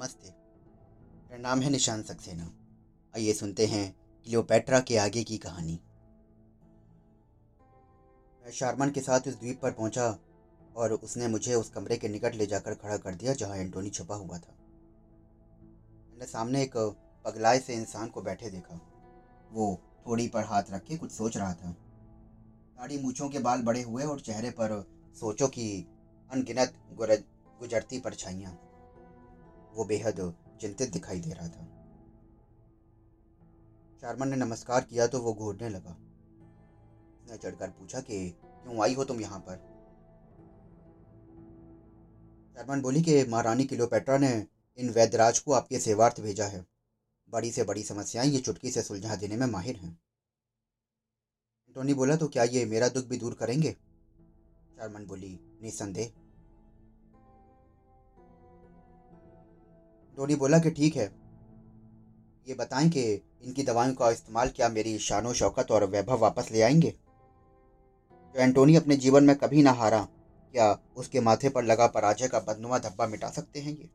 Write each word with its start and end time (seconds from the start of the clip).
नमस्ते। 0.00 0.28
मेरा 0.28 1.38
नाम 1.38 1.60
है 1.60 1.70
निशान 1.70 2.02
सक्सेना। 2.02 2.44
आइए 3.14 3.32
सुनते 3.32 3.66
हैं 3.66 3.96
क्लियोपेट्रा 4.26 4.80
के 4.80 4.96
आगे 4.96 5.24
की 5.24 5.36
कहानी। 5.38 5.72
मैं 8.44 8.52
शारमन 8.52 8.90
के 8.90 9.00
साथ 9.00 9.28
उस 9.28 9.38
द्वीप 9.40 9.60
पर 9.62 9.70
पहुँचा 9.70 10.18
और 10.76 10.92
उसने 10.92 11.28
मुझे 11.28 11.54
उस 11.54 11.70
कमरे 11.70 11.96
के 11.96 12.08
निकट 12.08 12.34
ले 12.34 12.46
जाकर 12.46 12.74
खड़ा 12.74 12.96
कर 12.96 13.14
दिया 13.14 13.34
जहाँ 13.34 13.56
एंटोनी 13.56 13.90
छुपा 13.90 14.14
हुआ 14.14 14.38
था। 14.38 14.54
मैंने 16.10 16.26
सामने 16.26 16.62
एक 16.62 16.76
पगलाए 17.24 17.58
से 17.58 17.74
इंसान 17.74 18.08
को 18.08 18.22
बैठे 18.22 18.50
देखा। 18.50 18.80
वो 19.52 19.80
थोड़ी 20.06 20.28
पर 20.28 20.44
हाथ 20.44 20.62
रख 20.70 20.84
के 20.84 20.96
कुछ 20.96 21.12
सोच 21.12 21.36
रहा 21.36 21.52
था। 21.54 21.70
दाढ़ी 21.70 22.98
मूछों 22.98 23.28
के 23.28 23.38
बाल 23.38 23.62
बड़े 23.62 23.82
हुए 23.82 24.04
और 24.04 24.20
चेहरे 24.20 24.50
पर 24.50 24.82
सोचों 25.20 25.48
की 25.48 25.70
अनगिनत 26.30 26.74
गुजरती 26.92 28.00
परछाइयाँ। 28.00 28.69
वो 29.74 29.84
बेहद 29.84 30.34
चिंतित 30.60 30.92
दिखाई 30.92 31.20
दे 31.20 31.30
रहा 31.30 31.48
था। 31.48 31.66
शारमन 34.00 34.28
ने 34.28 34.36
नमस्कार 34.36 34.84
किया 34.84 35.06
तो 35.06 35.20
वो 35.20 35.34
घूरने 35.34 35.68
लगा। 35.68 35.90
उसने 37.24 37.36
चढ़कर 37.36 37.70
पूछा 37.70 38.00
कि, 38.00 38.30
क्यों 38.30 38.82
आई 38.82 38.94
हो 38.94 39.04
तुम 39.04 39.20
यहाँ 39.20 39.40
पर? 39.40 39.56
शारमन 42.54 42.80
बोली 42.80 43.02
कि, 43.02 43.24
महारानी 43.24 43.64
किलोपेट्रा 43.64 44.18
ने 44.18 44.46
इन 44.78 44.90
वैद्यराज 44.90 45.38
को 45.38 45.52
आपके 45.52 45.78
सेवार्थ 45.78 46.20
भेजा 46.20 46.46
है। 46.46 46.66
बड़ी 47.30 47.52
से 47.52 47.62
बड़ी 47.62 47.82
समस्याएँ 47.82 48.28
ये 48.30 48.40
चुटकी 48.40 48.70
से 48.70 48.82
सुलझा 48.82 49.16
देने 49.16 49.36
में 49.36 49.46
माहिर 49.46 49.76
हैं। 49.76 50.00
एंटोनी 51.68 51.94
बोला 51.94 52.16
तो 52.16 52.28
क्या 52.28 52.44
ये 52.44 52.64
मेरा 52.64 52.88
दुख 52.88 53.06
भी 53.06 53.16
दूर 53.16 53.34
करेंगे? 53.34 53.72
शारमन 54.76 55.06
बोली 55.06 55.40
निसंदेह 55.62 56.12
टोनी 60.20 60.34
बोला 60.34 60.58
कि 60.58 60.70
ठीक 60.70 60.96
है। 60.96 61.04
ये 62.48 62.54
बताएँ 62.54 62.88
कि 62.88 63.02
इनकी 63.42 63.62
दवाओं 63.62 63.92
का 63.94 64.10
इस्तेमाल 64.10 64.48
क्या 64.48 64.68
मेरी 64.68 64.98
शानो 64.98 65.32
शौकत 65.32 65.70
और 65.70 65.84
वैभव 65.84 66.18
वापस 66.18 66.50
ले 66.52 66.62
आएँगे? 66.62 66.90
जो 68.34 68.40
एंटोनी 68.40 68.74
अपने 68.76 68.96
जीवन 68.96 69.24
में 69.24 69.34
कभी 69.36 69.62
ना 69.62 69.72
हारा, 69.72 70.00
क्या 70.54 70.78
उसके 70.96 71.20
माथे 71.20 71.48
पर 71.48 71.64
लगा 71.64 71.86
पराजय 71.86 72.28
का 72.28 72.38
बदनुमा 72.38 72.78
धब्बा 72.78 73.06
मिटा 73.06 73.30
सकते 73.30 73.60
हैं 73.60 73.72
ये? 73.72 73.88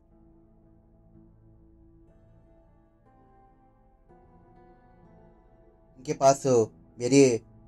इनके 5.98 6.12
पास 6.12 6.42
मेरी 6.98 7.22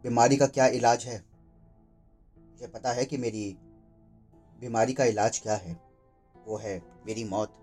बीमारी 0.04 0.36
का 0.36 0.46
क्या 0.46 0.66
इलाज 0.66 1.04
है? 1.04 1.22
मुझे 2.50 2.66
पता 2.66 2.92
है 2.92 3.04
कि 3.04 3.16
मेरी 3.16 3.56
बीमारी 4.60 4.92
का 4.92 5.04
इलाज 5.04 5.38
क्या 5.38 5.56
है। 5.56 5.80
वो 6.46 6.56
है 6.56 6.78
मेरी 7.06 7.24
मौत। 7.24 7.54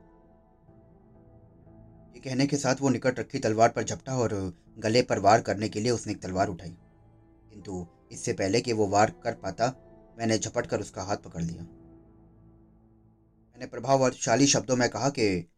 ये 2.15 2.21
कहने 2.21 2.47
के 2.47 2.57
साथ 2.57 2.75
वो 2.81 2.89
निकट 2.89 3.19
रखी 3.19 3.39
तलवार 3.39 3.69
पर 3.69 3.83
झपटा 3.83 4.17
और 4.17 4.53
गले 4.77 5.01
पर 5.01 5.19
वार 5.19 5.41
करने 5.41 5.69
के 5.69 5.79
लिए 5.79 5.91
उसने 5.91 6.13
एक 6.13 6.21
तलवार 6.21 6.47
उठाई। 6.47 6.77
किंतु 7.49 7.87
इससे 8.11 8.33
पहले 8.33 8.61
कि 8.61 8.73
वो 8.73 8.87
वार 8.87 9.09
कर 9.23 9.33
पाता, 9.33 9.73
मैंने 10.19 10.37
झपट 10.37 10.65
कर 10.65 10.79
उसका 10.79 11.03
हाथ 11.03 11.17
पकड़ 11.17 11.43
लिया। 11.43 11.63
मैंने 13.51 13.65
प्रभावशाली 13.65 14.47
शब्दों 14.47 14.75
में 14.75 14.89
कहा 14.89 15.09
कि, 15.09 15.49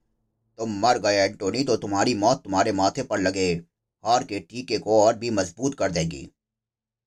तुम 0.57 0.79
मर 0.79 0.97
गए, 0.97 1.15
एंटोनी 1.15 1.63
तो 1.63 1.77
तुम्हारी 1.77 2.15
मौत 2.15 2.43
तुम्हारे 2.43 2.71
माथे 2.71 3.03
पर 3.03 3.19
लगे। 3.19 3.53
हार 4.05 4.23
के 4.23 4.39
टीके 4.39 4.77
को 4.77 5.03
और 5.03 5.17
भी 5.17 5.29
मज़बूत 5.29 5.75
कर 5.75 5.91
देगी। 5.91 6.29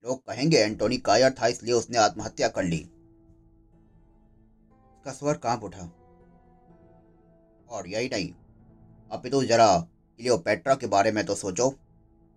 लोग 0.04 0.26
कहेंगे, 0.26 0.58
एंटोनी 0.58 0.96
कायर 0.96 1.32
था, 1.32 1.46
इसलिए 1.46 1.74
उसने 1.74 1.98
आत्महत्या 1.98 2.48
कर 2.48 2.64
ली। 2.64 2.84
उसका 4.96 5.12
स्वर 5.12 5.34
काँप 5.34 5.64
उठा। 5.64 5.96
और 7.68 7.88
यही 7.88 8.08
नहीं 8.08 8.34
अपितु 9.12 9.44
जरा 9.44 9.78
क्लियोपेट्रा 10.18 10.74
के 10.74 10.86
बारे 10.86 11.12
में 11.12 11.24
तो 11.26 11.34
सोचो। 11.34 11.74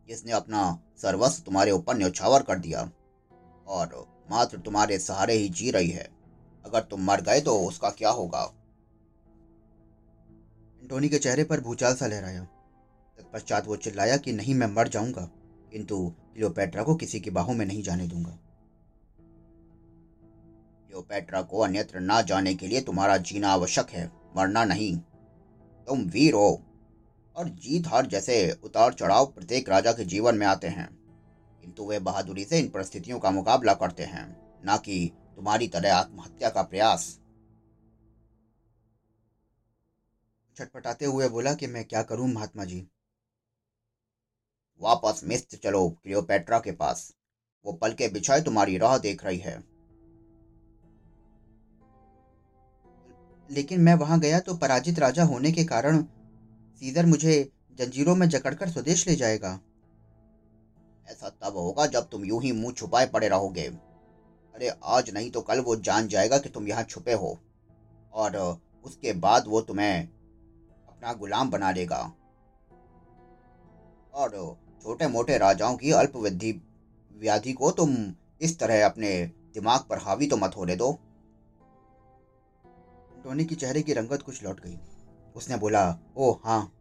जिसने 0.07 0.31
अपना 0.31 0.79
सर्वस्व 0.97 1.43
तुम्हारे 1.43 1.71
ऊपर 1.71 1.97
न्यौछावर 1.97 2.43
कर 2.43 2.59
दिया 2.59 2.91
और 3.67 4.07
मात्र 4.31 4.57
तुम्हारे 4.57 4.99
सहारे 4.99 5.33
ही 5.33 5.49
जी 5.49 5.71
रही 5.71 5.89
है। 5.89 6.09
अगर 6.65 6.81
तुम 6.81 7.03
मर 7.03 7.21
गए 7.21 7.41
तो 7.41 7.57
उसका 7.59 7.89
क्या 7.89 8.09
होगा? 8.09 8.53
एंटोनी 10.81 11.09
के 11.09 11.17
चेहरे 11.17 11.43
पर 11.43 11.61
भूचाल 11.61 11.95
सा 11.95 12.07
लहराया। 12.07 12.43
तत्पश्चात 13.17 13.67
वो 13.67 13.75
चिल्लाया 13.75 14.17
कि 14.17 14.31
नहीं, 14.31 14.55
मैं 14.55 14.67
मर 14.67 14.87
जाऊँगा, 14.87 15.29
किंतु 15.71 16.07
क्लियोपेट्रा 16.33 16.83
को 16.83 16.95
किसी 16.95 17.19
की 17.19 17.29
बाहों 17.29 17.53
में 17.53 17.65
नहीं 17.65 17.83
जाने 17.83 18.07
दूँगा। 18.07 18.31
क्लियोपेट्रा 20.87 21.41
को 21.41 21.59
अन्यत्र 21.59 21.99
ना 21.99 22.21
जाने 22.21 22.55
के 22.55 22.67
लिए 22.67 22.81
तुम्हारा 22.81 23.17
जीना 23.17 23.49
आवश्यक 23.49 23.89
है, 23.89 24.11
मरना 24.37 24.65
नहीं। 24.65 24.97
तुम 25.87 25.99
वीर 25.99 26.33
हो। 26.33 26.63
और 27.35 27.49
जीत 27.49 27.87
हार 27.87 28.05
जैसे 28.05 28.51
उतार 28.63 28.93
चढ़ाव 28.93 29.25
प्रत्येक 29.25 29.69
राजा 29.69 29.91
के 29.91 30.05
जीवन 30.05 30.35
में 30.35 30.47
आते 30.47 30.67
हैं। 30.67 31.03
किंतु 31.61 31.85
वे 31.85 31.99
बहादुरी 31.99 32.45
से 32.45 32.59
इन 32.59 32.69
परिस्थितियों 32.69 33.19
का 33.19 33.31
मुकाबला 33.31 33.73
करते 33.73 34.03
हैं, 34.03 34.61
ना 34.65 34.77
कि 34.77 35.11
तुम्हारी 35.35 35.67
तरह 35.67 35.95
आत्महत्या 35.95 36.49
का 36.49 36.61
प्रयास। 36.61 37.19
छटपटाते 40.57 41.05
हुए 41.05 41.29
बोला 41.29 41.53
कि 41.53 41.67
मैं 41.67 41.85
क्या 41.85 42.03
करूँ 42.03 42.27
महात्मा 42.27 42.65
जी? 42.65 42.87
वापस 44.81 45.21
मिस्र 45.23 45.57
चलो 45.57 45.89
क्लियोपेट्रा 45.89 46.59
के 46.59 46.71
पास। 46.71 47.15
वो 47.65 47.73
पल 47.73 47.93
के 47.93 48.07
बिछाए 48.07 48.41
तुम्हारी 48.41 48.77
राह 48.77 48.97
देख 48.97 49.25
रही 49.25 49.37
है। 49.37 49.72
लेकिन 53.53 53.81
मैं 53.81 53.93
वहाँ 53.93 54.19
गया 54.19 54.39
तो 54.39 54.55
पराजित 54.55 54.99
राजा 54.99 55.23
होने 55.23 55.51
के 55.51 55.63
कारण 55.63 56.01
सीजर 56.79 57.05
मुझे 57.05 57.51
जंजीरों 57.77 58.15
में 58.15 58.29
जकड़कर 58.29 58.69
स्वदेश 58.69 59.07
ले 59.07 59.15
जाएगा। 59.15 59.59
ऐसा 61.07 61.29
तब 61.29 61.57
होगा 61.57 61.85
जब 61.85 62.09
तुम 62.09 62.25
यूँ 62.25 62.41
ही 62.41 62.51
मुँह 62.51 62.73
छुपाए 62.73 63.05
पड़े 63.05 63.27
रहोगे। 63.27 63.61
अरे, 63.61 64.71
आज 64.83 65.09
नहीं 65.13 65.31
तो 65.31 65.41
कल 65.41 65.59
वो 65.59 65.75
जान 65.75 66.07
जाएगा 66.07 66.37
कि 66.37 66.49
तुम 66.49 66.67
यहाँ 66.67 66.83
छुपे 66.83 67.13
हो। 67.13 67.39
और 68.13 68.59
उसके 68.83 69.13
बाद 69.13 69.43
वो 69.47 69.61
तुम्हें 69.61 70.07
अपना 70.89 71.13
गुलाम 71.13 71.49
बना 71.49 71.71
लेगा। 71.71 72.13
और 74.13 74.57
छोटे 74.83 75.07
मोटे 75.07 75.37
राजाओं 75.37 75.77
की 75.77 75.91
अल्पविधि 75.91 76.51
व्याधि 77.17 77.53
को 77.53 77.71
तुम 77.71 77.97
इस 78.41 78.59
तरह 78.59 78.85
अपने 78.85 79.31
दिमाग 79.53 79.79
पर 79.89 79.97
हावी 79.97 80.27
तो 80.27 80.37
मत 80.37 80.57
होने 80.57 80.75
दो। 80.75 80.99
टोनी 83.23 83.45
की 83.45 83.55
चेहरे 83.55 83.81
की 83.81 83.93
रंगत 83.93 84.21
कुछ 84.21 84.43
लौट 84.43 84.59
गई। 84.59 84.77
उसने 85.35 85.57
बोला 85.57 85.99
ओ 86.17 86.31
हाँ। 86.31 86.73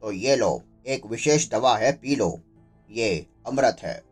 तो 0.00 0.12
ये 0.12 0.36
लो, 0.36 0.62
एक 0.86 1.06
विशेष 1.06 1.50
दवा 1.50 1.76
है, 1.76 1.92
पी 1.92 2.16
लो। 2.16 2.40
ये 2.90 3.26
अमृत 3.46 3.76
है। 3.80 4.04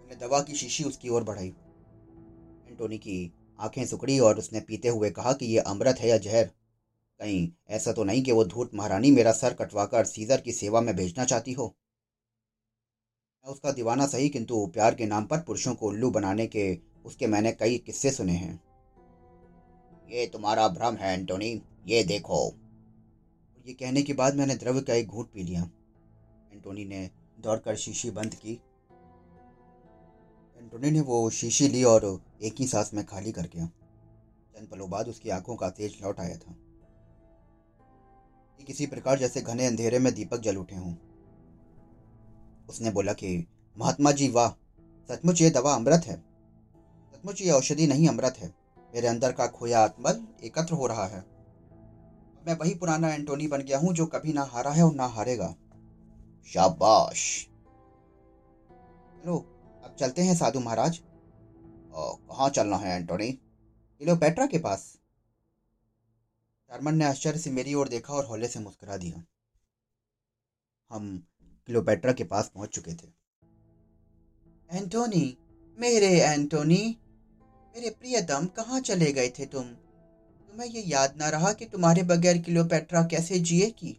मैंने 0.00 0.16
दवा 0.16 0.40
की 0.40 0.54
शीशी 0.54 0.84
उसकी 0.84 1.08
ओर 1.08 1.24
बढ़ाई। 1.24 1.48
एंटोनी 2.68 2.98
की 2.98 3.32
आँखें 3.60 3.86
सुकड़ी 3.86 4.18
और 4.18 4.38
उसने 4.38 4.60
पीते 4.60 4.88
हुए 4.88 5.10
कहा 5.10 5.32
कि 5.32 5.46
यह 5.46 5.62
अमृत 5.62 5.96
है 5.98 6.08
या 6.08 6.18
जहर। 6.18 6.44
कहीं 7.18 7.52
ऐसा 7.68 7.92
तो 7.92 8.04
नहीं 8.04 8.22
कि 8.22 8.32
वो 8.32 8.44
धूत 8.44 8.70
महारानी 8.74 9.10
मेरा 9.10 9.32
सर 9.32 9.54
कटवाकर 9.54 10.04
सीजर 10.04 10.40
की 10.40 10.52
सेवा 10.52 10.80
में 10.80 10.96
भेजना 10.96 11.24
चाहती 11.24 11.52
हो? 11.52 11.76
मैं 13.46 13.52
उसका 13.52 13.72
दीवाना 13.72 14.06
सही, 14.06 14.28
किंतु 14.28 14.66
प्यार 14.66 14.94
के 14.94 15.06
नाम 15.06 15.24
पर 15.24 15.38
पुरुषों 15.38 15.74
को 15.74 15.86
उल्लू 15.86 16.10
बनाने 16.10 16.46
के 16.46 16.78
उसके 17.04 17.26
मैंने 17.26 17.52
कई 17.52 17.78
किस्से 17.78 18.10
सुने 18.10 18.32
हैं। 18.32 18.67
ये 20.10 20.26
तुम्हारा 20.26 20.68
भ्रम 20.68 20.94
है, 20.94 21.18
एंटोनी। 21.18 21.62
ये 21.86 22.04
देखो। 22.04 22.52
ये 23.66 23.74
कहने 23.74 24.02
के 24.02 24.12
बाद 24.12 24.34
मैंने 24.34 24.54
द्रव्य 24.54 24.80
का 24.80 24.94
एक 24.94 25.06
घूट 25.06 25.32
पी 25.32 25.42
लिया। 25.42 25.70
एंटोनी 26.52 26.84
ने 26.84 27.10
दौड़कर 27.40 27.76
शीशी 27.76 28.10
बंद 28.10 28.34
की। 28.34 28.52
एंटोनी 30.58 30.90
ने 30.90 31.00
वो 31.00 31.30
शीशी 31.30 31.68
ली 31.68 31.84
और 31.84 32.22
एक 32.42 32.54
ही 32.58 32.66
सांस 32.66 32.90
में 32.94 33.06
खाली 33.06 33.32
कर 33.32 33.42
गया 33.42 33.66
चंद 34.56 34.68
पलों 34.68 34.90
बाद 34.90 35.08
उसकी 35.08 35.30
आँखों 35.30 35.56
का 35.56 35.70
तेज 35.70 35.98
लौट 36.02 36.20
आया 36.20 36.36
था। 36.36 36.56
किसी 38.66 38.86
प्रकार 38.86 39.18
जैसे 39.18 39.40
घने 39.40 39.66
अंधेरे 39.66 39.98
में 39.98 40.14
दीपक 40.14 40.38
जल 40.38 40.56
उठे 40.56 40.76
हों। 40.76 40.94
उसने 42.68 42.90
बोला 42.90 43.12
कि, 43.12 43.46
महात्मा 43.78 44.12
जी, 44.12 44.28
वाह! 44.28 44.50
सचमुच 45.08 45.42
ये 45.42 45.50
दवा 45.50 45.74
अमृत 45.74 46.02
है। 46.06 46.16
सचमुच 47.12 47.42
ये 47.42 47.50
औषधि 47.50 47.86
नहीं, 47.86 48.08
अमृत 48.08 48.34
है। 48.38 48.57
मेरे 48.98 49.08
अंदर 49.08 49.32
का 49.32 49.46
खोया 49.46 49.80
आत्मबल 49.80 50.20
एकत्र 50.44 50.74
हो 50.74 50.86
रहा 50.86 51.04
है। 51.06 51.18
मैं 52.46 52.54
वही 52.54 52.74
पुराना 52.74 53.08
एंटोनी 53.08 53.46
बन 53.46 53.62
गया 53.62 53.78
हूँ 53.78 53.92
जो 53.94 54.06
कभी 54.06 54.32
ना 54.32 54.42
हारा 54.44 54.70
है 54.70 54.82
और 54.84 54.94
ना 54.94 55.06
हारेगा। 55.06 55.48
शाबाश। 56.46 57.22
चलो, 59.14 59.38
अब 59.84 59.94
चलते 60.00 60.22
हैं 60.22 60.34
साधु 60.34 60.60
महाराज। 60.60 61.00
कहाँ 61.94 62.48
चलना 62.50 62.76
है 62.76 62.96
एंटोनी? 62.96 63.30
पेट्रा 64.00 64.46
के 64.46 64.58
पास। 64.58 64.92
चारमन 66.70 66.94
ने 66.94 67.04
आश्चर्य 67.04 67.38
से 67.38 67.50
मेरी 67.50 67.74
ओर 67.74 67.88
देखा 67.88 68.14
और 68.14 68.26
हौले 68.26 68.48
से 68.48 68.60
मुस्कुरा 68.60 68.96
दिया। 68.96 69.24
हम 70.90 71.18
क्लियोपेट्रा 71.68 72.12
के 72.12 72.24
पास 72.24 72.50
पहुँच 72.54 72.68
चुके 72.68 72.94
थे। 72.94 73.08
एंटोनी, 74.70 75.36
मेरे 75.78 76.18
एंटोनी 76.20 76.98
मेरे 77.78 77.90
प्रियतम 77.90 78.46
कहाँ 78.46 78.80
चले 78.80 79.12
गए 79.12 79.28
थे 79.28 79.44
तुम? 79.46 79.62
तुम्हें 80.48 80.68
ये 80.68 80.82
याद 80.86 81.14
ना 81.16 81.28
रहा 81.28 81.52
कि 81.52 81.64
तुम्हारे 81.64 82.02
बगैर 82.02 82.38
क्लियोपेट्रा 82.38 83.02
कैसे 83.02 83.38
जिएगी 83.38 83.92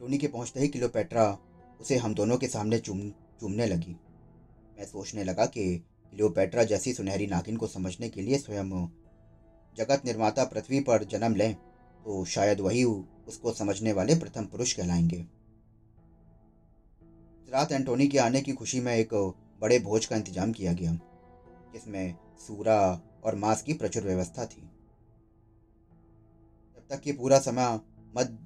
टोनी 0.00 0.18
के 0.18 0.28
पहुँचते 0.28 0.60
ही 0.60 0.68
क्लियोपेट्रा 0.68 1.38
उसे 1.80 1.96
हम 1.96 2.14
दोनों 2.14 2.36
के 2.36 2.48
सामने 2.48 2.78
चूम, 2.78 3.10
चूमने 3.10 3.66
लगी। 3.66 3.96
मैं 4.78 4.84
सोचने 4.84 5.24
लगा 5.24 5.46
कि 5.46 5.78
क्लियोपेट्रा 6.12 6.64
जैसी 6.64 6.92
सुनहरी 6.92 7.26
नागिन 7.26 7.56
को 7.56 7.66
समझने 7.66 8.08
के 8.08 8.22
लिए 8.22 8.38
स्वयं 8.38 8.86
जगत 9.76 10.02
निर्माता 10.04 10.44
पृथ्वी 10.44 10.80
पर 10.80 11.04
जन्म 11.04 11.34
लें 11.34 11.54
तो 11.54 12.24
शायद 12.24 12.60
वही 12.60 12.84
उसको 13.28 13.52
समझने 13.52 13.92
वाले 13.92 14.14
प्रथम 14.14 14.44
पुरुष 14.44 14.72
कहलाएँगे। 14.72 15.26
रात 17.48 17.72
एंटोनी 17.72 18.08
के 18.08 18.18
आने 18.18 18.40
की 18.40 18.52
खुशी 18.52 18.80
में 18.80 18.94
एक 18.96 19.40
बड़े 19.60 19.78
भोज 19.78 20.06
का 20.06 20.16
इंतज़ाम 20.16 20.52
किया 20.52 20.72
गया, 20.72 20.98
जिसमें 21.72 22.16
सूरा 22.38 23.02
और 23.24 23.34
मांस 23.34 23.62
की 23.62 23.72
प्रचुर 23.72 24.02
व्यवस्था 24.02 24.46
थी। 24.46 24.70
जब 26.76 26.86
तक 26.90 27.00
कि 27.00 27.12
पूरा 27.12 27.38
समय 27.38 27.80
मद 28.16 28.38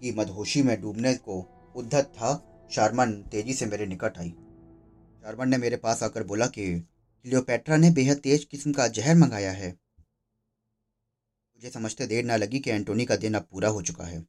की 0.00 0.12
मदहोशी 0.12 0.62
में 0.62 0.80
डूबने 0.80 1.14
को 1.14 1.62
उद्धत 1.76 2.04
था, 2.04 2.50
शारमन 2.70 3.12
तेज़ी 3.12 3.54
से 3.54 3.66
मेरे 3.66 3.86
निकट 3.86 4.18
आई। 4.18 4.30
शारमन 4.30 5.48
ने 5.48 5.56
मेरे 5.56 5.76
पास 5.76 6.02
आकर 6.02 6.22
बोला 6.22 6.46
कि, 6.46 6.86
क्लियोपेट्रा 7.24 7.76
ने 7.76 7.90
बेहद 7.90 8.16
तेज 8.16 8.44
किस्म 8.44 8.72
का 8.72 8.88
जहर 8.88 9.16
मंगाया 9.16 9.52
है। 9.52 9.70
मुझे 9.70 11.70
समझते 11.70 12.06
देर 12.06 12.24
ना 12.24 12.36
लगी 12.36 12.58
कि 12.58 12.70
एंटोनी 12.70 13.04
का 13.04 13.16
दिन 13.16 13.34
अब 13.34 13.42
पूरा 13.42 13.68
हो 13.68 13.82
चुका 13.82 14.04
है। 14.04 14.26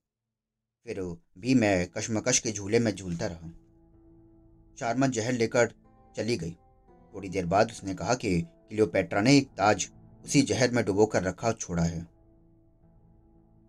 फिर 0.86 1.18
भी 1.38 1.56
मैं 1.56 1.88
कशमकश 1.88 2.40
के 2.40 2.52
झूले 2.52 2.80
में 2.80 2.96
झूलता 2.96 3.28
रहा। 3.28 3.65
शारमन 4.78 5.12
जहर 5.12 5.34
लेकर 5.34 5.74
चली 6.16 6.38
गई। 6.38 6.52
थोड़ी 7.14 7.30
देर 7.30 7.46
बाद 7.46 7.72
उसने 7.72 7.94
कहा 7.96 8.14
कि 8.16 8.40
क्लियोपेट्रा 8.42 9.22
ने 9.22 9.38
एक 9.38 9.48
ताज 9.58 9.88
उसी 10.26 10.42
जहर 10.44 10.72
में 10.72 10.84
डुबो 10.86 11.06
कर 11.06 11.24
रखा 11.24 11.52
छोड़ा 11.54 11.84
है। 11.84 12.02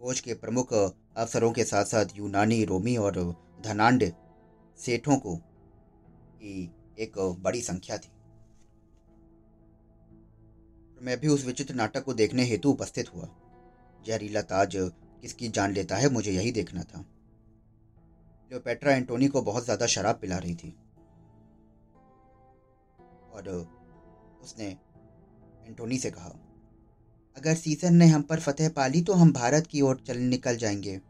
फौज 0.01 0.21
के 0.21 0.35
प्रमुख 0.35 0.73
अफसरों 0.73 1.51
के 1.53 1.65
साथ 1.65 1.85
साथ 1.85 2.17
यूनानी, 2.17 2.65
रोमी 2.65 2.97
और 2.97 3.19
धनांड 3.65 4.11
सेठों 4.79 5.17
को 5.17 5.37
की 5.37 6.71
एक 6.99 7.19
बड़ी 7.41 7.61
संख्या 7.63 7.99
थी। 7.99 8.11
मैं 10.99 11.19
भी 11.21 11.29
उस 11.29 11.45
विचित्र 11.47 11.75
नाटक 11.75 12.05
को 12.05 12.15
देखने 12.15 12.45
हेतु 12.45 12.71
उपस्थित 12.71 13.15
हुआ। 13.15 13.29
जहरीला 14.07 14.41
ताज 14.43 14.73
किसकी 14.77 15.49
जान 15.49 15.73
लेता 15.73 15.97
है, 15.97 16.09
मुझे 16.11 16.33
यही 16.33 16.53
देखना 16.53 16.83
था। 16.83 17.01
क्लियोपेट्रा 18.51 18.93
एंटोनी 18.93 19.29
को 19.29 19.43
बहुत 19.43 19.65
ज़्यादा 19.65 19.87
शराब 19.87 20.19
पिला 20.21 20.39
रही 20.39 20.55
थी। 20.55 20.75
और 23.37 23.49
उसने 24.43 24.67
एंटोनी 25.67 25.99
से 25.99 26.11
कहा, 26.11 26.29
अगर 27.37 27.55
सीज़न 27.55 27.95
ने 27.95 28.07
हम 28.07 28.23
पर 28.23 28.41
फतेह 28.41 28.69
पाली 28.69 29.03
तो 29.03 29.13
हम 29.13 29.33
भारत 29.33 29.67
की 29.67 29.81
ओर 29.81 30.01
चल 30.07 30.19
निकल 30.19 30.57
जाएँगे। 30.57 31.01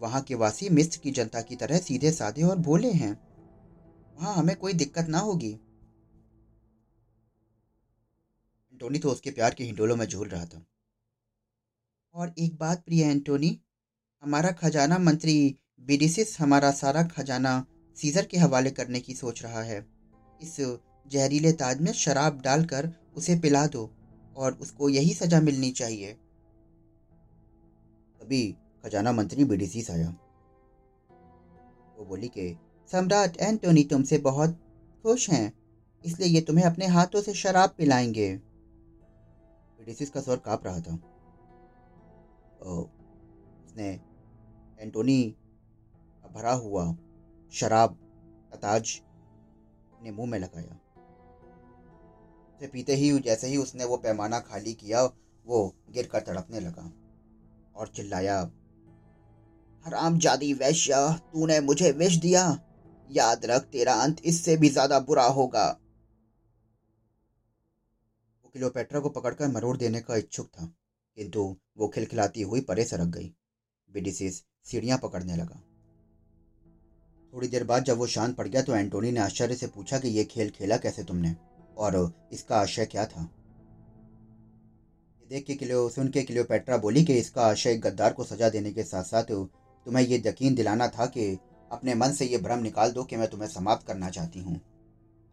वहाँ 0.00 0.22
के 0.22 0.34
वासी 0.34 0.68
मिस्र 0.68 1.00
की 1.00 1.10
जनता 1.10 1.40
की 1.42 1.56
तरह 1.56 1.78
सीधे 1.78 2.10
साधे 2.12 2.42
और 2.42 2.56
भोले 2.58 2.90
हैं। 2.92 3.12
वहाँ 4.18 4.34
हमें 4.34 4.56
कोई 4.56 4.72
दिक्कत 4.72 5.08
ना 5.08 5.18
होगी। 5.18 5.50
एंटोनी 8.72 8.98
तो 8.98 9.10
उसके 9.10 9.30
प्यार 9.30 9.54
के 9.54 9.64
हिंडोलों 9.64 9.96
में 9.96 10.06
झूल 10.06 10.28
रहा 10.28 10.44
था। 10.44 10.66
और 12.14 12.34
एक 12.38 12.56
बात 12.56 12.84
प्रिय 12.84 13.02
एंटोनी, 13.02 13.58
हमारा 14.22 14.50
खजाना 14.52 14.98
मंत्री 14.98 15.56
बिडिसिस 15.80 16.38
हमारा 16.40 16.70
सारा 16.70 17.02
खजाना 17.02 17.64
सीजर 17.96 18.26
के 18.26 18.38
हवाले 18.38 18.70
करने 18.70 19.00
की 19.00 19.14
सोच 19.14 19.42
रहा 19.42 19.62
है। 19.62 19.78
इस 20.42 20.56
जहरीले 21.10 21.52
ताज 21.52 21.80
में 21.80 21.92
शराब 21.92 22.40
डालकर 22.40 22.92
उसे 23.16 23.38
पिला 23.38 23.66
दो 23.66 23.90
और 24.36 24.52
उसको 24.52 24.88
यही 24.88 25.14
सजा 25.14 25.40
मिलनी 25.40 25.70
चाहिए। 25.70 26.12
तभी 28.20 28.56
खजाना 28.84 29.12
मंत्री 29.12 29.44
बीडीसी 29.44 29.92
आया। 29.92 30.08
वो 31.98 32.04
बोली 32.04 32.28
कि 32.28 32.58
सम्राट 32.92 33.36
एंटोनी 33.36 33.84
तुमसे 33.84 34.18
बहुत 34.18 34.60
खुश 35.02 35.30
हैं 35.30 35.52
इसलिए 36.04 36.28
ये 36.28 36.40
तुम्हें 36.40 36.64
अपने 36.64 36.86
हाथों 36.86 37.22
से 37.22 37.34
शराब 37.34 37.74
पिलाएँगे। 37.78 38.36
बीडीसी 39.78 40.06
का 40.06 40.20
स्वर 40.20 40.36
काँप 40.36 40.66
रहा 40.66 40.80
था। 40.80 40.94
ओ, 42.62 42.82
उसने 43.66 44.00
एंटोनी 44.80 45.36
भरा 46.34 46.52
हुआ 46.52 46.96
शराब 47.52 47.98
का 48.52 48.56
ताज 48.56 49.02
अपने 49.92 50.10
मुँह 50.10 50.30
में 50.30 50.38
लगाया। 50.38 50.80
उसे 52.56 52.66
पीते 52.68 52.94
ही, 52.94 53.18
जैसे 53.20 53.46
ही 53.48 53.56
उसने 53.56 53.84
वो 53.84 53.96
पैमाना 53.98 54.38
खाली 54.40 54.72
किया, 54.74 55.02
वो 55.46 55.74
गिर 55.90 56.06
कर 56.06 56.20
तड़पने 56.22 56.60
लगा 56.60 56.90
और 57.76 57.88
चिल्लाया, 57.88 58.38
हराम 59.86 60.18
जादी 60.18 60.52
वैश्य, 60.54 60.94
तूने 61.32 61.60
मुझे 61.62 61.90
विष 61.92 62.16
दिया। 62.18 62.42
याद 63.10 63.44
रख, 63.46 63.62
तेरा 63.62 63.92
अंत 63.94 64.20
इससे 64.24 64.56
भी 64.56 64.68
ज़्यादा 64.70 64.98
बुरा 65.00 65.24
होगा। 65.26 65.66
वो 68.44 68.50
क्लियोपेट्रा 68.54 69.00
को 69.00 69.08
पकड़कर 69.10 69.48
मरोड़ 69.48 69.76
देने 69.76 70.00
का 70.00 70.16
इच्छुक 70.16 70.46
था, 70.48 70.66
किंतु 71.16 71.44
वो 71.78 71.88
खिलखिलाती 71.88 72.42
हुई 72.42 72.60
परे 72.62 72.84
सरक 72.84 73.08
गई। 73.08 73.32
बिडिसिस 73.90 74.42
सीढ़ियाँ 74.66 74.98
पकड़ने 74.98 75.36
लगा। 75.36 75.62
थोड़ी 77.32 77.48
देर 77.48 77.64
बाद 77.64 77.84
जब 77.84 77.98
वो 77.98 78.06
शांत 78.08 78.36
पड़ 78.36 78.46
गया 78.48 78.62
तो 78.62 78.74
एंटोनी 78.74 79.10
ने 79.12 79.20
आश्चर्य 79.20 79.54
से 79.54 79.66
पूछा 79.68 79.98
कि 79.98 80.08
ये 80.08 80.24
खेल 80.26 80.50
खेला 80.50 80.76
कैसे 80.78 81.04
तुमने? 81.04 81.34
और 81.76 82.12
इसका 82.32 82.56
आशय 82.56 82.86
क्या 82.86 83.04
था? 83.06 83.28
देख 85.30 85.44
के 85.44 85.54
क्लियो 85.54 85.88
सुन 85.88 86.08
के 86.08 86.22
क्लियोपेट्रा 86.22 86.76
बोली 86.76 87.04
कि 87.04 87.14
इसका 87.14 87.42
आशय 87.42 87.76
गद्दार 87.76 88.12
को 88.12 88.24
सजा 88.24 88.48
देने 88.48 88.72
के 88.72 88.82
साथ 88.84 89.04
साथ 89.04 89.24
तुम्हें 89.24 90.04
यह 90.04 90.22
यकीन 90.26 90.54
दिलाना 90.54 90.88
था 90.88 91.06
कि 91.06 91.26
अपने 91.70 91.94
मन 91.94 92.12
से 92.12 92.26
ये 92.26 92.38
भ्रम 92.38 92.62
निकाल 92.62 92.92
दो 92.92 93.04
कि 93.04 93.16
मैं 93.16 93.28
तुम्हें 93.28 93.48
समाप्त 93.48 93.86
करना 93.86 94.10
चाहती 94.10 94.40
हूँ। 94.40 94.60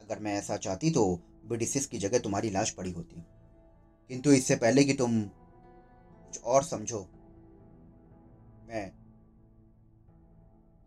अगर 0.02 0.20
मैं 0.20 0.34
ऐसा 0.36 0.58
चाहती 0.58 0.92
तो 0.92 1.06
बिडिसिस 1.46 1.86
की 1.86 1.98
जगह 1.98 2.20
तुम्हारी 2.20 2.50
लाश 2.50 2.72
पड़ी 2.72 2.92
होती। 2.92 3.24
किंतु 4.10 4.32
इससे 4.32 4.56
पहले 4.56 4.84
कि 4.84 4.94
तुम 4.94 5.22
कुछ 5.22 6.42
और 6.44 6.64
समझो, 6.64 7.00
मैं 8.68 8.92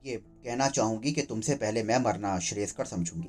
ये 0.04 0.16
कहना 0.16 0.68
चाहूँगी 0.68 1.12
कि 1.12 1.22
तुमसे 1.22 1.54
पहले 1.54 1.82
मैं 1.82 1.98
मरना 1.98 2.38
श्रेयस्कर 2.40 2.86
समझूँगी। 2.86 3.28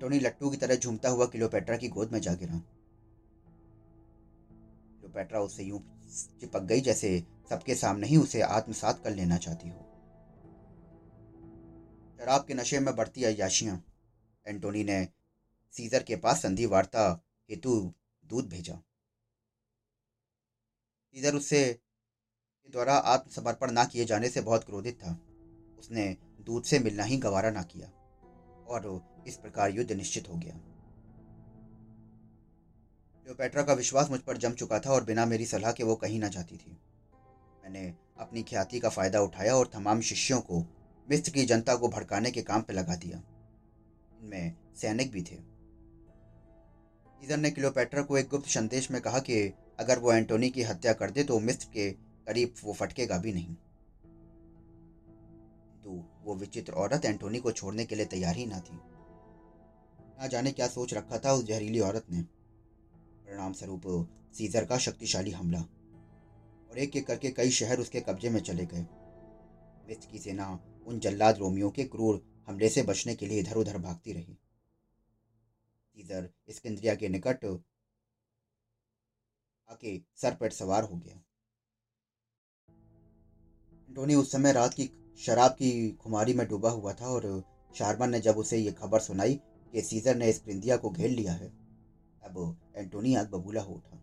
टोनी 0.00 0.20
लट्टू 0.20 0.50
की 0.50 0.56
तरह 0.56 0.76
झूमता 0.76 1.08
हुआ 1.08 1.26
क्लियोपेट्रा 1.26 1.76
की 1.76 1.88
गोद 1.88 2.12
में 2.12 2.20
जा 2.20 2.34
गिरा। 2.34 2.58
क्लियोपेट्रा 4.98 5.40
उससे 5.40 5.64
यूँ 5.64 5.80
चिपक 6.40 6.62
गई 6.62 6.80
जैसे 6.80 7.26
सबके 7.50 7.74
सामने 7.74 8.06
ही 8.06 8.16
उसे 8.16 8.40
आत्मसात 8.40 9.02
कर 9.04 9.10
लेना 9.10 9.36
चाहती 9.36 9.68
हो। 9.68 9.84
शराब 12.20 12.44
के 12.44 12.54
नशे 12.54 12.80
में 12.80 12.96
बढ़ती 12.96 13.24
अयाशियाँ 13.24 13.84
एंटोनी 14.46 14.84
ने 14.84 15.08
सीजर 15.72 16.02
के 16.02 16.16
पास 16.16 16.42
संधि 16.42 16.66
वार्ता 16.66 17.24
हेतु 17.50 17.94
दूध 18.24 18.48
भेजा। 18.48 18.74
सीजर 21.14 21.34
उससे 21.34 21.80
द्वारा 22.72 22.94
आत्मसमर्पण 22.94 23.70
ना 23.70 23.84
किए 23.84 24.04
जाने 24.04 24.28
से 24.28 24.40
बहुत 24.40 24.64
क्रोधित 24.64 24.94
था। 24.94 25.18
उसने 25.78 26.16
दूध 26.40 26.64
से 26.64 26.78
मिलना 26.78 27.04
ही 27.04 27.16
गवारा 27.16 27.50
ना 27.50 27.62
किया। 27.62 27.90
और 28.70 29.24
इस 29.26 29.36
प्रकार 29.36 29.70
युद्ध 29.70 29.92
निश्चित 29.92 30.28
हो 30.28 30.34
गया। 30.34 30.54
क्लियोपेट्रा 33.16 33.62
का 33.62 33.72
विश्वास 33.72 34.10
मुझ 34.10 34.20
पर 34.20 34.36
जम 34.36 34.52
चुका 34.52 34.78
था 34.78 34.90
और 34.90 35.04
बिना 35.04 35.26
मेरी 35.26 35.46
सलाह 35.46 35.72
के 35.72 35.84
वो 35.84 35.94
कहीं 35.96 36.18
ना 36.20 36.28
जाती 36.28 36.56
थी। 36.56 36.76
मैंने 37.64 37.94
अपनी 38.18 38.42
ख्याति 38.42 38.80
का 38.80 38.88
फ़ायदा 38.88 39.20
उठाया 39.20 39.54
और 39.54 39.66
तमाम 39.66 40.00
शिष्यों 40.00 40.40
को, 40.40 40.64
मिस्र 41.08 41.32
की 41.32 41.44
जनता 41.44 41.74
को 41.74 41.88
भड़काने 41.88 42.30
के 42.30 42.42
काम 42.42 42.62
पर 42.62 42.74
लगा 42.74 42.96
दिया। 42.96 43.18
इनमें 44.22 44.56
सैनिक 44.76 45.12
भी 45.12 45.22
थे। 45.22 45.36
सीजर 47.20 47.36
ने 47.36 47.50
क्लियोपेट्रा 47.50 48.02
को 48.02 48.18
एक 48.18 48.28
गुप्त 48.28 48.48
संदेश 48.48 48.90
में 48.90 49.00
कहा 49.00 49.18
कि 49.18 49.40
अगर 49.80 49.98
वो 49.98 50.12
एंटोनी 50.12 50.50
की 50.50 50.62
हत्या 50.62 50.92
कर 50.92 51.10
दे 51.10 51.24
तो 51.24 51.38
मिस्र 51.40 51.68
के 51.72 51.90
करीब 52.26 52.54
वो 52.64 52.72
फटकेगा 52.72 53.18
भी 53.18 53.32
नहीं। 53.32 53.56
वो 56.28 56.34
विचित्र 56.34 56.72
औरत 56.72 57.04
एंटोनी 57.04 57.38
को 57.38 57.52
छोड़ने 57.52 57.84
के 57.84 57.94
लिए 57.94 58.06
तैयार 58.06 58.36
ही 58.36 58.46
ना 58.46 58.60
थी। 58.60 58.80
ना 60.20 60.26
जाने 60.26 60.52
क्या 60.52 60.68
सोच 60.68 60.94
रखा 60.94 61.18
था 61.18 61.32
उस 61.32 61.44
जहरीली 61.44 61.80
औरत 61.80 62.06
ने। 62.10 62.22
परिणाम 63.24 63.52
स्वरूप 63.52 63.82
सीजर 64.34 64.64
का 64.64 64.78
शक्तिशाली 64.78 65.30
हमला। 65.30 65.60
और 66.70 66.78
एक 66.78 66.96
एक 66.96 67.06
करके 67.06 67.30
कई 67.30 67.50
शहर 67.50 67.78
उसके 67.78 68.00
कब्जे 68.00 68.30
में 68.30 68.40
चले 68.40 68.66
गए। 68.66 68.86
मिस्र 69.88 70.10
की 70.12 70.18
सेना 70.18 70.60
उन 70.86 70.98
जल्लाद 70.98 71.38
रोमियों 71.38 71.70
के 71.70 71.84
क्रूर 71.84 72.44
हमले 72.46 72.68
से 72.68 72.82
बचने 72.82 73.14
के 73.14 73.26
लिए 73.26 73.40
इधर 73.40 73.56
उधर 73.56 73.78
भागती 73.78 74.12
रही। 74.12 74.38
सीजर 75.94 76.30
स्किंद्रिया 76.50 76.94
के 76.94 77.08
निकट 77.08 77.44
आके 79.68 80.00
सर 80.16 80.34
पर 80.34 80.50
सवार 80.50 80.84
हो 80.84 80.96
गया। 80.96 81.16
एंटोनी 83.88 84.14
उस 84.14 84.32
समय 84.32 84.52
रात 84.52 84.74
की 84.74 84.97
शराब 85.26 85.50
की 85.50 85.90
खुमारी 85.90 86.34
में 86.34 86.48
डूबा 86.48 86.70
हुआ 86.70 86.92
था 86.92 87.06
और 87.06 87.44
शारमन 87.74 88.10
ने 88.10 88.20
जब 88.20 88.36
उसे 88.36 88.58
ये 88.58 88.72
खबर 88.72 89.00
सुनाई 89.00 89.40
कि 89.72 89.82
सीजर 89.82 90.16
ने 90.16 90.28
इस 90.28 90.38
परिंदिया 90.38 90.76
को 90.76 90.90
घेर 90.90 91.10
लिया 91.10 91.32
है 91.32 91.48
अब 92.24 92.56
एंटोनी 92.76 93.14
आग 93.14 93.30
बबूला 93.30 93.62
हो 93.62 93.74
उठा। 93.74 94.02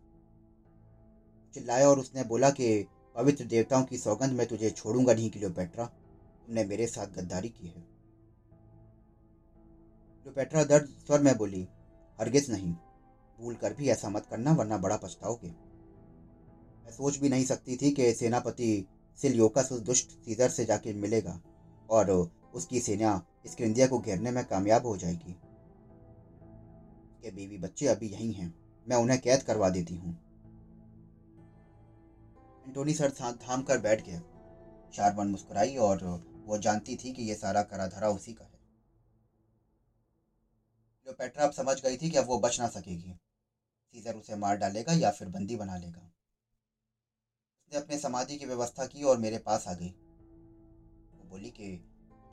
चिल्लाया 1.54 1.90
और 1.90 2.00
उसने 2.00 2.24
बोला 2.24 2.50
कि, 2.50 2.88
पवित्र 3.16 3.46
देवताओं 3.46 3.84
की 3.84 3.98
सौगंध 3.98 4.32
में 4.32 4.48
तुझे 4.48 4.70
छोड़ूँगा 4.70 5.14
नहीं 5.14 5.30
क्लियोपेट्रा 5.30 5.86
तुमने 5.86 6.66
मेरे 6.66 6.88
साथ 6.88 7.08
गद्दारी 7.08 7.50
की 7.50 7.68
है। 7.68 7.82
क्लियोपेट्रा 10.22 10.64
दर्द 10.64 10.86
स्वर 10.86 11.22
में 11.22 11.38
बोली, 11.38 11.68
हरगिज 12.20 12.52
नहीं, 12.52 12.74
भूल 13.40 13.56
कर 13.56 13.74
भी 13.74 13.90
ऐसा 13.90 14.10
मत 14.10 14.26
करना, 14.26 14.52
वरना 14.52 14.78
बड़ा 14.78 14.98
पछताओगे। 14.98 15.48
मैं 16.86 16.92
सोच 16.92 17.18
भी 17.18 17.30
नहीं 17.30 17.46
सकती 17.46 17.78
थी 17.78 17.92
कि 17.92 18.14
सेनापति 18.14 18.88
सिलियोकस 19.18 19.70
उस 19.72 19.80
दुष्ट 19.80 20.10
सीजर 20.10 20.50
से 20.50 20.66
जाके 20.66 20.94
मिलेगा 20.94 21.40
और 21.90 22.10
उसकी 22.54 22.80
सेना 22.80 23.22
स्क्रिंदिया 23.48 23.88
को 23.88 24.00
घेरने 24.00 24.32
में 24.32 24.44
कामयाब 24.44 24.86
हो 24.86 24.98
जाएगी। 24.98 25.36
के 27.22 27.32
बीवी 27.32 27.58
बच्चे 27.58 27.88
अभी 27.88 28.08
यहीं 28.08 28.34
हैं। 28.34 28.54
मैं 28.88 28.98
उन्हें 28.98 29.20
कैद 29.20 29.42
करवा 29.42 29.70
देती 29.70 29.96
हूँ। 29.96 30.14
एंटोनी 32.68 32.94
सर 32.94 33.12
थाम 33.12 33.62
कर 33.62 33.78
बैठ 33.78 34.02
गया। 34.02 34.20
शारवन 34.92 35.28
मुस्कुराई 35.28 35.76
और 35.76 36.24
वो 36.46 36.58
जानती 36.58 36.96
थी 36.96 37.12
कि 37.12 37.24
ये 37.24 37.36
सारा 37.36 37.62
करा 37.62 37.88
धरा 37.88 38.10
उसी 38.10 38.34
का 38.34 38.46
है। 38.46 38.60
जो 41.06 41.14
पेट्रा 41.14 41.44
अब 41.44 41.52
समझ 41.52 41.82
गई 41.82 41.96
थी 41.96 42.10
कि 42.10 42.18
अब 42.18 42.26
वो 42.26 42.38
बच 42.38 42.60
ना 42.60 42.68
सकेगी। 42.68 43.14
सीजर 43.94 44.16
उसे 44.16 44.36
मार 44.36 44.56
डालेगा 44.56 44.94
या 44.94 45.10
फिर 45.10 45.28
बंदी 45.28 45.56
बना 45.56 45.78
लेगा। 45.78 46.12
उसने 47.66 47.78
अपने 47.78 47.98
समाधि 47.98 48.36
की 48.38 48.46
व्यवस्था 48.46 48.86
की 48.86 49.04
और 49.04 49.18
मेरे 49.18 49.38
पास 49.38 49.68
आ 49.68 49.74
गई। 49.74 49.90
वो 51.18 51.30
बोली 51.30 51.50
कि, 51.50 51.78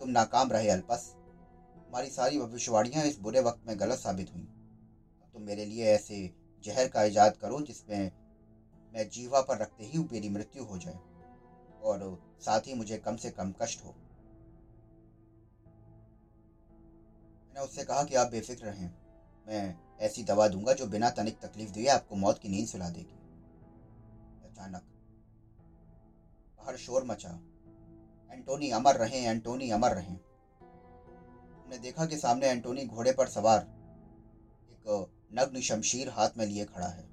तुम 0.00 0.08
नाकाम 0.08 0.52
रहे 0.52 0.68
अल्पस। 0.68 1.14
हमारी 1.88 2.10
सारी 2.10 2.38
भविष्यवाणियाँ 2.38 3.04
इस 3.04 3.18
बुरे 3.18 3.40
वक्त 3.40 3.66
में 3.66 3.78
गलत 3.80 3.98
साबित 3.98 4.32
हुई। 4.34 4.42
तुम 5.32 5.42
मेरे 5.42 5.64
लिए 5.64 5.84
ऐसे 5.84 6.30
जहर 6.64 6.86
का 6.86 7.02
इजाद 7.02 7.36
करो 7.36 7.60
जिसमें 7.60 8.10
मैं 8.94 9.08
जीवा 9.08 9.40
पर 9.40 9.58
रखते 9.58 9.84
ही 9.84 9.98
मेरी 9.98 10.28
मृत्यु 10.28 10.64
हो 10.64 10.78
जाए 10.78 10.98
और 11.82 12.22
साथ 12.40 12.60
ही 12.60 12.74
मुझे 12.74 12.96
कम 12.96 13.16
से 13.16 13.30
कम 13.30 13.52
कष्ट 13.62 13.84
हो। 13.84 13.94
मैंने 17.46 17.60
उससे 17.60 17.82
कहा 17.82 18.04
कि 18.04 18.14
आप 18.14 18.26
बेफिक्र 18.26 18.64
रहें। 18.64 18.90
मैं 19.46 19.74
ऐसी 19.98 20.22
दवा 20.22 20.48
दूँगा 20.48 20.72
जो 20.72 20.86
बिना 20.86 21.10
तनिक 21.10 21.34
तकलीफ़ 21.38 21.70
दिए 21.70 21.88
आपको 21.88 22.14
मौत 22.14 22.38
की 22.38 22.48
नींद 22.48 22.66
सुला 22.66 22.88
देगी। 22.88 23.18
अचानक 24.48 24.82
बाहर 26.62 26.76
शोर 26.76 27.04
मचा। 27.04 27.28
एंटोनी 28.32 28.70
अमर 28.70 28.96
रहे, 28.96 29.24
एंटोनी 29.24 29.70
अमर 29.70 29.92
रहे। 29.92 30.14
हमने 31.62 31.78
देखा 31.78 32.06
कि 32.06 32.16
सामने 32.16 32.48
एंटोनी 32.48 32.84
घोड़े 32.84 33.12
पर 33.12 33.28
सवार 33.28 33.60
एक 34.70 35.12
नग्न 35.32 35.60
शमशीर 35.60 36.08
हाथ 36.08 36.28
में 36.36 36.46
लिए 36.46 36.64
खड़ा 36.64 36.86
है। 36.86 37.04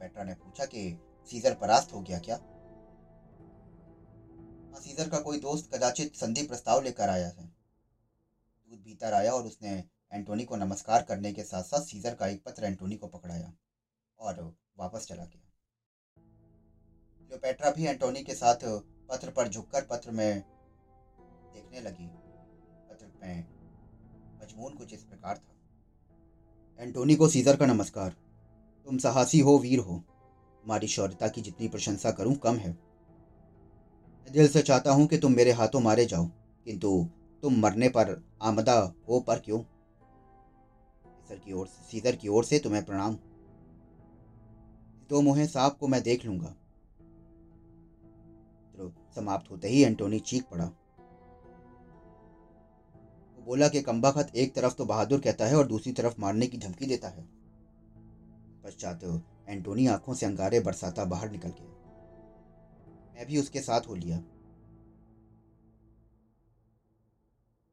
पेट्रा 0.00 0.24
ने 0.24 0.34
पूछा 0.34 0.64
कि, 0.64 0.98
सीजर 1.30 1.54
परास्त 1.54 1.92
हो 1.92 2.00
गया 2.00 2.18
क्या? 2.18 2.36
हाँ 4.72 4.80
सीजर 4.80 5.08
का 5.08 5.18
कोई 5.18 5.38
दोस्त 5.38 5.74
कदाचित 5.74 6.16
संधि 6.16 6.42
प्रस्ताव 6.42 6.80
लेकर 6.80 7.08
आया 7.08 7.28
है। 7.28 7.46
दूध 8.68 8.82
भीतर 8.82 9.12
आया 9.12 9.32
और 9.32 9.46
उसने 9.46 9.84
एंटोनी 10.12 10.44
को 10.44 10.56
नमस्कार 10.56 11.02
करने 11.02 11.32
के 11.32 11.42
साथ 11.42 11.62
साथ 11.62 11.80
सीजर 11.80 12.14
का 12.14 12.26
एक 12.26 12.42
पत्र 12.44 12.64
एंटोनी 12.64 12.96
को 12.96 13.06
पकड़ाया 13.06 13.52
और 14.18 14.54
वापस 14.78 15.06
चला 15.06 15.24
गया। 15.24 15.41
पेट्रा 17.36 17.70
भी 17.70 17.86
एंटोनी 17.86 18.22
के 18.22 18.34
साथ 18.34 18.64
पत्र 19.08 19.30
पर 19.30 19.48
झुककर 19.48 19.82
पत्र 19.82 20.10
में 20.10 20.40
देखने 21.54 21.80
लगी। 21.80 22.06
पत्र 22.90 23.06
में 23.22 23.44
मजमून 24.42 24.74
कुछ 24.74 24.94
इस 24.94 25.02
प्रकार 25.02 25.36
था। 25.36 26.82
एंटोनी 26.82 27.14
को 27.14 27.28
सीजर 27.28 27.56
का 27.56 27.66
नमस्कार। 27.66 28.16
तुम 28.86 28.98
साहसी 28.98 29.38
हो, 29.38 29.58
वीर 29.58 29.78
हो। 29.78 30.02
हमारी 30.64 30.88
शौर्यता 30.88 31.28
की 31.28 31.40
जितनी 31.40 31.68
प्रशंसा 31.68 32.10
करूँ, 32.10 32.34
कम 32.34 32.56
है। 32.56 32.70
मैं 32.70 34.32
दिल 34.32 34.48
से 34.48 34.62
चाहता 34.62 34.92
हूँ 34.92 35.06
कि 35.06 35.18
तुम 35.18 35.32
मेरे 35.32 35.52
हाथों 35.52 35.80
मारे 35.80 36.04
जाओ, 36.04 36.26
किंतु 36.64 37.08
तुम 37.42 37.60
मरने 37.60 37.88
पर 37.88 38.22
आमदा 38.42 38.80
हो, 39.08 39.20
पर 39.20 39.38
क्यों? 39.38 39.60
सीजर 41.04 41.36
की 41.36 41.52
ओर 41.52 41.66
से 41.66 41.82
सीजर 41.90 42.16
की 42.16 42.28
ओर 42.28 42.44
से 42.44 42.58
तुम्हें 42.58 42.84
प्रणाम। 42.84 43.14
दो 45.10 45.20
मुहे 45.20 45.46
साहब 45.46 45.72
को 45.72 45.88
मैं 45.88 46.02
देख 46.02 46.24
लूँगा। 46.26 46.54
समाप्त 49.16 49.50
होते 49.50 49.68
ही 49.68 49.82
एंटोनी 49.84 50.18
चीख 50.20 50.44
पड़ा। 50.44 50.64
वो 53.36 53.42
बोला 53.44 53.68
कि 53.68 53.82
कम्बाखत 53.82 54.32
एक 54.36 54.54
तरफ़ 54.54 54.74
तो 54.74 54.84
बहादुर 54.84 55.20
कहता 55.20 55.46
है 55.46 55.56
और 55.56 55.66
दूसरी 55.66 55.92
तरफ़ 55.92 56.14
मारने 56.18 56.46
की 56.46 56.58
धमकी 56.58 56.86
देता 56.86 57.08
है। 57.08 57.24
पश्चात 58.64 59.04
एंटोनी 59.48 59.86
आँखों 59.86 60.14
से 60.14 60.26
अंगारे 60.26 60.60
बरसाता 60.60 61.04
बाहर 61.04 61.30
निकल 61.30 61.48
गया। 61.48 61.68
मैं 63.14 63.26
भी 63.26 63.38
उसके 63.38 63.60
साथ 63.60 63.80
हो 63.80 63.94
लिया। 63.94 64.18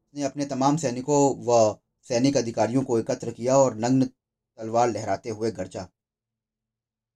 उसने 0.06 0.22
अपने 0.22 0.44
तमाम 0.44 0.76
सैनिकों 0.76 1.20
व 1.38 1.78
सैनिक 2.08 2.36
अधिकारियों 2.36 2.82
को 2.82 2.98
एकत्र 2.98 3.30
किया 3.30 3.56
और 3.56 3.76
नग्न 3.76 4.04
तलवार 4.04 4.90
लहराते 4.90 5.30
हुए 5.30 5.50
गरजा 5.50 5.88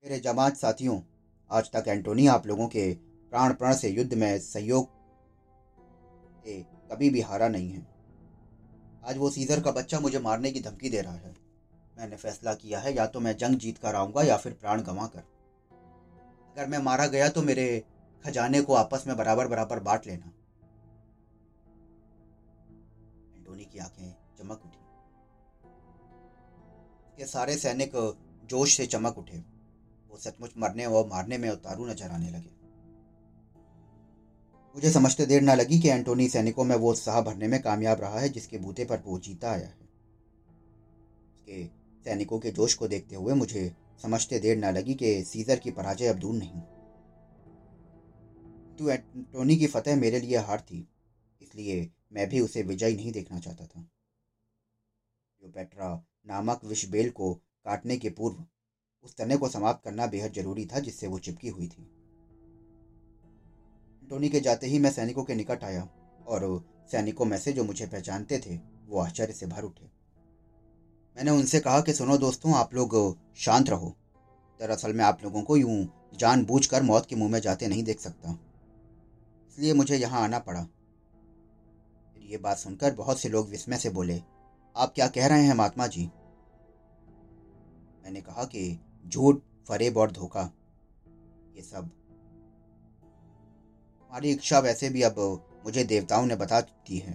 मेरे 0.04 0.18
जमात 0.20 0.56
साथियों, 0.56 1.00
आज 1.50 1.70
तक 1.72 1.84
एंटोनी 1.88 2.26
आप 2.26 2.46
लोगों 2.46 2.68
के 2.68 3.13
प्राण 3.34 3.52
प्राण 3.52 3.72
से 3.74 3.88
युद्ध 3.88 4.14
में 4.14 4.38
सहयोग 4.38 4.88
से 6.44 6.52
कभी 6.90 7.08
भी 7.10 7.20
हारा 7.20 7.48
नहीं 7.48 7.70
है। 7.70 7.80
आज 9.04 9.16
वो 9.16 9.30
सीजर 9.30 9.60
का 9.60 9.70
बच्चा 9.70 10.00
मुझे 10.00 10.18
मारने 10.18 10.50
की 10.50 10.60
धमकी 10.60 10.90
दे 10.90 11.00
रहा 11.00 11.14
है। 11.14 11.34
मैंने 11.98 12.16
फैसला 12.16 12.54
किया 12.54 12.80
है, 12.80 12.94
या 12.96 13.06
तो 13.06 13.20
मैं 13.20 13.36
जंग 13.36 13.56
जीत 13.56 13.78
कर 13.78 13.94
आऊँगा, 13.94 14.22
या 14.22 14.36
फिर 14.36 14.52
प्राण 14.52 14.82
गंवा 14.82 15.06
कर 15.06 15.24
अगर 16.56 16.66
मैं 16.68 16.78
मारा 16.78 17.06
गया 17.06 17.28
तो 17.28 17.42
मेरे 17.42 17.66
खजाने 18.24 18.60
को 18.62 18.74
आपस 18.74 19.04
में 19.06 19.16
बराबर 19.16 19.48
बराबर 19.48 19.80
बांट 19.80 20.06
लेना। 20.06 20.32
एंटोनी 23.36 23.64
की 23.64 23.78
आँखें 23.78 24.14
चमक 24.38 24.64
उठी। 24.64 24.82
ये 27.18 27.26
सारे 27.26 27.56
सैनिक 27.58 27.92
जोश 28.44 28.76
से 28.76 28.86
चमक 28.86 29.18
उठे। 29.18 29.44
वो 30.10 30.18
सचमुच 30.20 30.52
मरने 30.58 30.86
व 30.86 31.06
मारने 31.06 31.38
में 31.38 31.50
उतारू 31.50 31.86
नज़र 31.86 32.10
आने 32.10 32.30
लगे। 32.30 32.53
मुझे 34.74 34.90
समझते 34.90 35.26
देर 35.26 35.42
ना 35.42 35.54
लगी 35.54 35.78
कि 35.80 35.88
एंटोनी 35.88 36.28
सैनिकों 36.28 36.64
में 36.64 36.76
वो 36.76 36.90
उत्साह 36.90 37.20
भरने 37.20 37.48
में 37.48 37.60
कामयाब 37.62 38.00
रहा 38.00 38.20
है, 38.20 38.28
जिसके 38.28 38.58
बूते 38.58 38.84
पर 38.84 39.02
वो 39.06 39.18
जीता 39.18 39.50
आया 39.50 39.66
है। 39.66 39.88
उसके 41.34 41.64
सैनिकों 42.04 42.38
के 42.38 42.50
जोश 42.50 42.74
को 42.74 42.88
देखते 42.88 43.16
हुए 43.16 43.34
मुझे 43.34 43.74
समझते 44.02 44.38
देर 44.38 44.56
न 44.58 44.74
लगी 44.74 44.94
कि 44.94 45.22
सीजर 45.24 45.58
की 45.58 45.70
पराजय 45.70 46.06
अब 46.06 46.18
दूर 46.18 46.34
नहीं। 46.34 46.60
तो 48.76 48.90
एंटोनी 48.90 49.56
की 49.56 49.66
फतेह 49.66 49.96
मेरे 49.96 50.20
लिए 50.20 50.36
हार 50.38 50.60
थी, 50.60 50.86
इसलिए 51.40 51.90
मैं 52.12 52.28
भी 52.28 52.40
उसे 52.40 52.62
विजयी 52.62 52.96
नहीं 52.96 53.12
देखना 53.12 53.38
चाहता 53.38 53.66
था। 53.66 53.88
पेट्रा 55.42 55.94
नामक 56.26 56.64
विषबेल 56.64 57.10
को 57.10 57.32
काटने 57.34 57.96
के 57.96 58.10
पूर्व, 58.10 58.44
उस 59.04 59.16
तने 59.16 59.36
को 59.36 59.48
समाप्त 59.48 59.84
करना 59.84 60.06
बेहद 60.06 60.32
ज़रूरी 60.32 60.66
था, 60.66 60.78
जिससे 60.78 61.06
वो 61.06 61.18
चिपकी 61.18 61.48
हुई 61.48 61.68
थी। 61.68 61.90
एंटोनी 64.04 64.28
के 64.28 64.40
जाते 64.40 64.66
ही 64.66 64.78
मैं 64.78 64.90
सैनिकों 64.90 65.22
के 65.24 65.34
निकट 65.34 65.62
आया 65.64 65.88
और 66.26 66.64
सैनिकों 66.90 67.24
में 67.24 67.38
से 67.38 67.52
जो 67.52 67.64
मुझे 67.64 67.86
पहचानते 67.86 68.38
थे, 68.38 68.56
वो 68.88 68.98
आश्चर्य 69.00 69.32
से 69.32 69.46
भर 69.46 69.62
उठे। 69.62 69.84
मैंने 71.16 71.30
उनसे 71.30 71.60
कहा 71.60 71.80
कि 71.80 71.92
सुनो 71.92 72.16
दोस्तों, 72.18 72.54
आप 72.54 72.74
लोग 72.74 73.18
शांत 73.36 73.70
रहो। 73.70 73.94
दरअसल 74.60 74.92
मैं 74.92 75.04
आप 75.04 75.24
लोगों 75.24 75.42
को 75.42 75.56
यूँ 75.56 76.10
जानबूझकर 76.18 76.82
मौत 76.82 77.06
के 77.06 77.16
मुँह 77.16 77.30
में 77.30 77.40
जाते 77.40 77.68
नहीं 77.68 77.84
देख 77.84 78.00
सकता। 78.00 78.38
इसलिए 79.48 79.72
मुझे 79.74 79.96
यहाँ 79.96 80.22
आना 80.22 80.38
पड़ा। 80.38 80.62
फिर 82.14 82.22
ये 82.22 82.38
बात 82.38 82.58
सुनकर 82.58 82.94
बहुत 82.94 83.20
से 83.20 83.28
लोग 83.28 83.48
विस्मय 83.48 83.76
से 83.76 83.90
बोले, 83.90 84.20
आप 84.76 84.92
क्या 84.94 85.08
कह 85.08 85.26
रहे 85.26 85.42
हैं 85.42 85.54
महात्मा 85.54 85.86
जी? 85.86 86.10
मैंने 88.04 88.20
कहा 88.20 88.44
कि, 88.44 88.78
झूठ, 89.06 89.42
फरेब 89.68 89.96
और 89.96 90.10
धोखा, 90.10 90.50
ये 91.56 91.62
सब 91.62 91.90
हमारी 94.14 94.30
इच्छा 94.30 94.58
वैसे 94.58 94.88
भी 94.88 95.02
अब 95.02 95.16
मुझे 95.64 95.82
देवताओं 95.84 96.26
ने 96.26 96.34
बता 96.36 96.60
दी 96.60 96.98
है। 96.98 97.12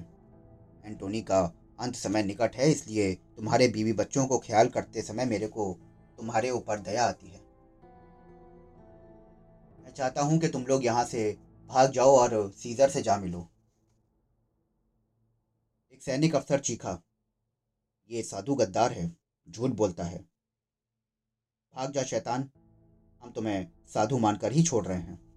एंटोनी 0.85 1.21
का 1.21 1.39
अंत 1.79 1.95
समय 1.95 2.23
निकट 2.23 2.55
है, 2.55 2.69
इसलिए 2.71 3.13
तुम्हारे 3.35 3.67
बीवी 3.67 3.93
बच्चों 3.93 4.25
को 4.27 4.37
ख्याल 4.37 4.69
करते 4.69 5.01
समय 5.01 5.25
मेरे 5.25 5.47
को 5.47 5.71
तुम्हारे 6.17 6.49
ऊपर 6.49 6.79
दया 6.79 7.05
आती 7.05 7.27
है। 7.27 7.39
मैं 9.79 9.93
चाहता 9.93 10.21
हूँ 10.21 10.39
कि 10.39 10.47
तुम 10.47 10.65
लोग 10.65 10.85
यहाँ 10.85 11.05
से 11.05 11.31
भाग 11.69 11.91
जाओ 11.91 12.17
और 12.17 12.51
सीजर 12.57 12.89
से 12.89 13.01
जा 13.01 13.17
मिलो। 13.17 13.47
एक 15.93 16.03
सैनिक 16.03 16.35
अफसर 16.35 16.59
चीखा, 16.61 16.97
ये 18.09 18.23
साधु 18.23 18.55
गद्दार 18.55 18.91
है, 18.91 19.09
झूठ 19.47 19.71
बोलता 19.71 20.03
है। 20.03 20.19
भाग 21.73 21.91
जा, 21.91 22.03
शैतान। 22.03 22.49
हम 23.21 23.31
तुम्हें 23.31 23.67
साधु 23.87 24.17
मानकर 24.17 24.51
ही 24.51 24.63
छोड़ 24.63 24.85
रहे 24.85 24.97
हैं। 24.97 25.28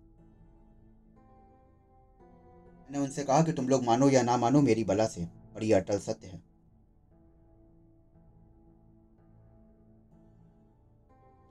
मैंने 2.93 3.05
उनसे 3.05 3.23
कहा 3.25 3.43
कि 3.43 3.53
तुम 3.53 3.69
लोग 3.69 3.85
मानो 3.85 4.09
या 4.11 4.23
ना 4.23 4.37
मानो, 4.37 4.61
मेरी 4.61 4.83
बला 4.85 5.07
से 5.07 5.25
और 5.25 5.65
यह 5.65 5.77
अटल 5.77 5.99
सत्य 5.99 6.27
है। 6.27 6.43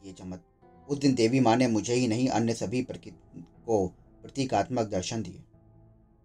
ये 0.04 0.12
चमत, 0.14 0.44
उस 0.90 0.98
दिन 0.98 1.16
देवी 1.16 1.40
माँ 1.40 1.56
ने 1.56 1.68
मुझे 1.68 1.94
ही 1.94 2.08
नहीं, 2.08 2.28
अन्य 2.30 2.54
सभी 2.54 2.86
को 2.90 3.88
प्रतीकात्मक 4.22 4.88
दर्शन 4.88 5.24
दिए। 5.24 5.44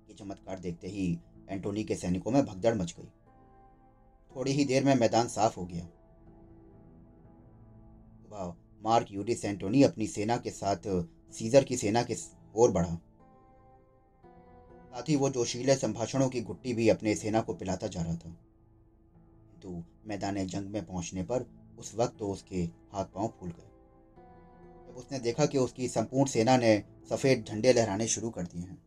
ये 0.08 0.14
चमत्कार 0.14 0.58
देखते 0.58 0.88
ही 0.88 1.18
एंटोनी 1.48 1.84
के 1.84 1.96
सैनिकों 1.96 2.30
में 2.30 2.44
भगदड़ 2.46 2.74
मच 2.74 2.94
गई। 2.98 3.08
थोड़ी 4.36 4.52
ही 4.52 4.64
देर 4.64 4.84
में 4.84 4.94
मैदान 4.94 5.28
साफ़ 5.28 5.58
हो 5.60 5.66
गया। 5.66 5.88
मार्क 8.84 9.06
यूडिस 9.10 9.44
एंटोनी 9.44 9.82
अपनी 9.82 10.06
सेना 10.06 10.36
के 10.36 10.50
साथ, 10.50 10.76
सीजर 11.32 11.64
की 11.64 11.76
सेना 11.76 12.02
के 12.02 12.16
ओर 12.56 12.70
बढ़ा। 12.70 12.98
साथ 14.96 15.08
ही 15.08 15.16
वो 15.16 15.28
जोशीले 15.30 15.74
संभाषणों 15.76 16.28
की 16.28 16.40
गुट्टी 16.40 16.74
भी 16.74 16.88
अपने 16.88 17.14
सेना 17.14 17.40
को 17.40 17.54
पिलाता 17.54 17.86
जा 17.86 18.02
रहा 18.02 18.14
था। 18.14 18.30
किंतु 19.50 19.84
मैदान 20.06 20.46
जंग 20.46 20.66
में 20.66 20.86
पहुँचने 20.86 21.22
पर 21.22 21.46
उस 21.78 21.94
वक्त 21.94 22.16
तो 22.18 22.28
उसके 22.28 22.62
हाथ 22.92 23.04
पाँव 23.04 23.28
फूल 23.40 23.48
गए। 23.48 23.68
जब 24.88 24.96
उसने 24.96 25.18
देखा 25.18 25.46
कि 25.46 25.58
उसकी 25.58 25.88
संपूर्ण 25.88 26.30
सेना 26.30 26.56
ने 26.56 26.84
सफ़ेद 27.10 27.44
झंडे 27.48 27.72
लहराने 27.72 28.06
शुरू 28.08 28.30
कर 28.30 28.42
दिए 28.42 28.62
हैं। 28.62 28.82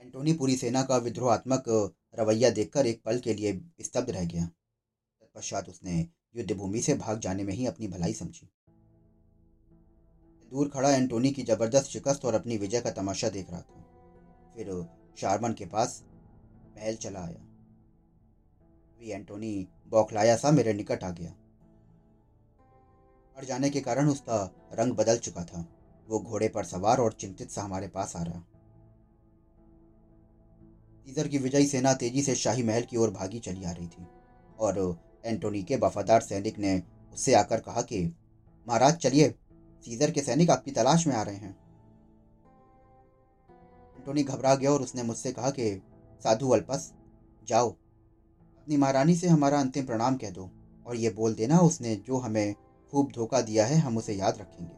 एंटोनी 0.00 0.32
पूरी 0.32 0.56
सेना 0.56 0.82
का 0.82 0.96
विद्रोहात्मक 0.96 1.94
रवैया 2.18 2.50
देखकर 2.50 2.86
एक 2.86 3.02
पल 3.04 3.18
के 3.18 3.34
लिए 3.34 3.60
स्तब्ध 3.80 4.10
रह 4.10 4.24
गया। 4.24 4.46
तत्पश्चात 4.46 5.68
उसने 5.68 6.08
युद्धभूमि 6.36 6.80
से 6.80 6.94
भाग 6.94 7.20
जाने 7.20 7.44
में 7.44 7.54
ही 7.54 7.66
अपनी 7.66 7.88
भलाई 7.88 8.12
समझी। 8.12 8.50
दूर 10.50 10.68
खड़ा 10.68 10.90
एंटोनी 10.90 11.30
की 11.30 11.42
ज़बरदस्त 11.42 11.90
शिकस्त 11.90 12.24
और 12.24 12.34
अपनी 12.34 12.58
विजय 12.58 12.80
का 12.80 12.90
तमाशा 12.90 13.28
देख 13.28 13.50
रहा 13.50 13.60
था। 13.60 13.83
फिर 14.54 14.88
शारमन 15.16 15.52
के 15.52 15.66
पास 15.66 16.04
महल 16.76 16.94
चला 16.94 17.20
आया। 17.20 17.44
भी 19.00 19.10
एंटोनी 19.10 19.68
बौखलाया 19.88 20.36
सा 20.36 20.50
मेरे 20.50 20.72
निकट 20.72 21.04
आ 21.04 21.10
गया। 21.10 21.30
मर 23.36 23.44
जाने 23.44 23.70
के 23.70 23.80
कारण 23.80 24.08
उसका 24.08 24.54
रंग 24.72 24.92
बदल 24.92 25.18
चुका 25.18 25.44
था। 25.44 25.68
वो 26.08 26.20
घोड़े 26.20 26.48
पर 26.48 26.64
सवार 26.64 26.98
और 26.98 27.12
चिंतित 27.12 27.50
सा 27.50 27.62
हमारे 27.62 27.88
पास 27.88 28.16
आ 28.16 28.22
रहा। 28.22 28.40
सीजर 31.06 31.28
की 31.28 31.38
विजयी 31.38 31.66
सेना 31.66 31.94
तेज़ी 31.94 32.22
से 32.22 32.34
शाही 32.34 32.62
महल 32.62 32.82
की 32.82 32.96
ओर 32.96 33.10
भागी 33.10 33.38
चली 33.38 33.64
आ 33.64 33.70
रही 33.70 33.86
थी 33.86 34.06
और 34.58 35.00
एंटोनी 35.24 35.62
के 35.62 35.76
वफादार 35.76 36.20
सैनिक 36.20 36.58
ने 36.58 36.82
उससे 37.12 37.34
आकर 37.34 37.60
कहा 37.60 37.82
कि, 37.82 38.16
महाराज, 38.68 38.96
चलिए, 38.96 39.34
सीजर 39.84 40.10
के 40.10 40.20
सैनिक 40.20 40.50
आपकी 40.50 40.70
तलाश 40.70 41.06
में 41.06 41.14
आ 41.14 41.22
रहे 41.22 41.36
हैं। 41.36 41.63
एंटोनी 44.04 44.22
घबरा 44.22 44.54
गया 44.54 44.70
और 44.70 44.82
उसने 44.82 45.02
मुझसे 45.02 45.32
कहा 45.32 45.50
कि 45.50 45.82
साधु 46.24 46.50
अल्पस 46.50 46.92
जाओ। 47.44 47.70
अपनी 47.70 48.76
महारानी 48.76 49.16
से 49.16 49.28
हमारा 49.28 49.60
अंतिम 49.60 49.86
प्रणाम 49.86 50.16
कह 50.16 50.30
दो 50.30 50.50
और 50.86 50.96
ये 50.96 51.10
बोल 51.10 51.34
देना 51.34 51.58
उसने 51.58 51.96
जो 51.96 52.16
हमें 52.16 52.54
खूब 52.90 53.12
धोखा 53.12 53.40
दिया 53.40 53.66
है 53.66 53.76
हम 53.76 53.98
उसे 53.98 54.14
याद 54.14 54.38
रखेंगे। 54.38 54.74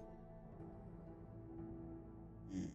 हम्म, 2.54 2.66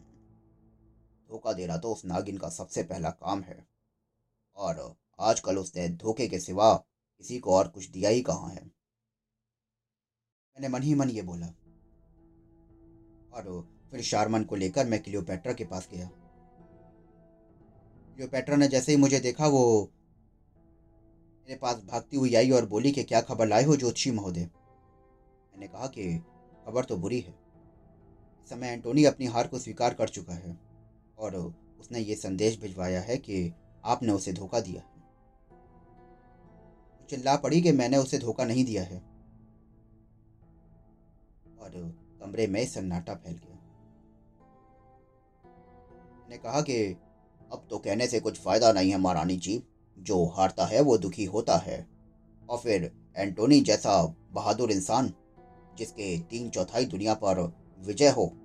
धोखा 1.28 1.52
देना 1.52 1.76
तो 1.76 1.92
उस 1.92 2.04
नागिन 2.04 2.38
का 2.38 2.48
सबसे 2.48 2.82
पहला 2.82 3.10
काम 3.10 3.40
है। 3.40 3.66
और 4.56 4.96
आजकल 5.20 5.58
उसने 5.58 5.88
धोखे 5.88 6.28
के 6.28 6.40
सिवा 6.40 6.74
किसी 7.18 7.38
को 7.38 7.54
और 7.54 7.68
कुछ 7.68 7.90
दिया 7.90 8.10
ही 8.10 8.22
कहाँ 8.22 8.50
है? 8.50 8.64
मैंने 10.54 10.68
मन 10.68 10.82
ही 10.82 10.94
मन 10.94 11.10
ये 11.10 11.22
बोला। 11.22 11.46
और 13.32 13.68
फिर 13.90 14.02
शारमन 14.02 14.44
को 14.44 14.56
लेकर 14.56 14.86
मैं 14.86 15.02
क्लियोपेट्रा 15.02 15.52
के 15.52 15.64
पास 15.64 15.88
गया। 15.92 16.10
क्लियोपेट्रा 18.22 18.56
ने 18.56 18.68
जैसे 18.68 18.92
ही 18.92 18.98
मुझे 18.98 19.20
देखा 19.20 19.46
वो 19.46 19.90
मेरे 21.40 21.56
पास 21.56 21.76
भागती 21.76 22.16
हुई 22.16 22.34
आई 22.34 22.50
और 22.50 22.66
बोली 22.66 22.92
कि 22.92 23.04
क्या 23.04 23.20
खबर 23.20 23.46
लाए 23.46 23.64
हो 23.64 23.76
ज्योतिषी 23.76 24.10
महोदय? 24.10 24.40
मैंने 25.52 25.68
कहा 25.68 25.86
कि 25.86 26.18
खबर 26.66 26.84
तो 26.84 26.96
बुरी 26.96 27.20
है। 27.20 27.34
इस 28.42 28.50
समय 28.50 28.68
एंटोनी 28.68 29.04
अपनी 29.04 29.26
हार 29.26 29.46
को 29.46 29.58
स्वीकार 29.58 29.94
कर 29.94 30.08
चुका 30.08 30.34
है 30.34 30.58
और 31.18 31.36
उसने 31.80 31.98
ये 31.98 32.14
संदेश 32.14 32.60
भिजवाया 32.60 33.00
है 33.00 33.16
कि 33.16 33.52
आपने 33.84 34.12
उसे 34.12 34.32
धोखा 34.32 34.60
दिया 34.60 34.82
है। 34.82 35.02
चिल्ला 37.08 37.36
पड़ी 37.36 37.62
कि 37.62 37.72
मैंने 37.72 37.96
उसे 37.96 38.18
धोखा 38.18 38.44
नहीं 38.44 38.64
दिया 38.64 38.82
है। 38.82 38.98
और 41.60 41.96
कमरे 42.20 42.46
में 42.46 42.66
सन्नाटा 42.66 43.14
फैल 43.14 43.40
गया। 43.46 43.58
ने 46.28 46.38
कहा 46.38 46.60
कि 46.60 46.96
अब 47.52 47.66
तो 47.70 47.78
कहने 47.78 48.06
से 48.06 48.20
कुछ 48.20 48.40
फ़ायदा 48.40 48.72
नहीं 48.72 48.90
है 48.90 48.98
महारानी 48.98 49.36
जी। 49.36 49.62
जो 49.98 50.26
हारता 50.26 50.66
है, 50.66 50.80
वो 50.80 50.98
दुखी 50.98 51.24
होता 51.24 51.56
है। 51.56 51.88
और 52.50 52.58
फिर 52.58 52.92
एंटोनी 53.16 53.60
जैसा 53.60 54.14
बहादुर 54.32 54.70
इंसान, 54.70 55.14
जिसके 55.74 56.18
तीन 56.18 56.50
चौथाई 56.50 56.84
दुनिया 56.84 57.14
पर 57.14 57.54
विजय 57.78 58.08
हो, 58.08 58.36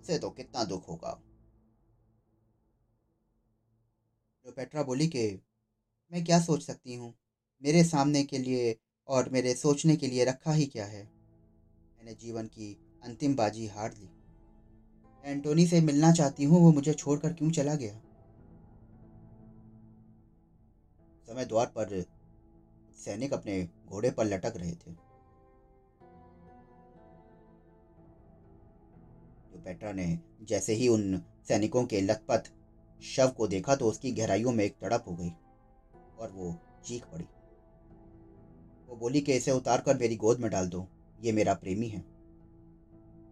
उसे 0.00 0.18
तो 0.18 0.30
कितना 0.30 0.64
दुख 0.64 0.88
होगा। 0.88 1.22
पेट्रा 4.56 4.82
बोली 4.82 5.06
कि, 5.06 5.42
मैं 6.12 6.24
क्या 6.24 6.40
सोच 6.40 6.62
सकती 6.62 6.94
हूँ? 6.94 7.14
मेरे 7.62 7.84
सामने 7.84 8.24
के 8.24 8.38
लिए 8.38 8.78
और 9.08 9.28
मेरे 9.28 9.54
सोचने 9.54 9.96
के 9.96 10.06
लिए 10.06 10.24
रखा 10.24 10.52
ही 10.52 10.66
क्या 10.66 10.84
है? 10.84 11.04
मैंने 11.98 12.14
जीवन 12.14 12.46
की 12.46 13.00
अंतिम 13.04 13.36
बाजी 13.36 13.66
हार 13.66 13.94
ली। 13.94 14.10
एंटोनी 15.24 15.66
से 15.66 15.80
मिलना 15.80 16.12
चाहती 16.12 16.44
हूँ, 16.44 16.60
वो 16.60 16.72
मुझे 16.72 16.94
छोड़कर 16.94 17.32
क्यों 17.32 17.50
चला 17.50 17.74
गया? 17.74 18.00
समय 21.38 21.46
द्वार 21.46 21.66
पर 21.66 22.02
सैनिक 22.98 23.32
अपने 23.32 23.68
घोड़े 23.86 24.10
पर 24.10 24.24
लटक 24.24 24.52
रहे 24.56 24.72
थे। 24.72 24.92
पेट्रा 29.64 29.92
ने 29.92 30.18
जैसे 30.42 30.74
ही 30.74 30.88
उन 30.88 31.22
सैनिकों 31.48 31.84
के 31.84 32.00
लथपथ 32.00 32.50
शव 33.02 33.28
को 33.28 33.46
देखा 33.46 33.76
तो 33.76 33.88
उसकी 33.88 34.12
गहराइयों 34.12 34.52
में 34.52 34.64
एक 34.64 34.76
तड़प 34.80 35.04
हो 35.08 35.14
गई 35.14 35.30
और 36.18 36.32
वो 36.32 36.54
चीख 36.84 37.06
पड़ी। 37.06 37.24
वो 38.88 38.96
बोली 38.96 39.20
कि 39.20 39.32
इसे 39.32 39.50
उतार 39.50 39.80
कर 39.80 39.98
मेरी 39.98 40.16
गोद 40.16 40.40
में 40.40 40.50
डाल 40.50 40.68
दो, 40.68 40.86
ये 41.20 41.32
मेरा 41.32 41.54
प्रेमी 41.54 41.88
है। 41.88 42.00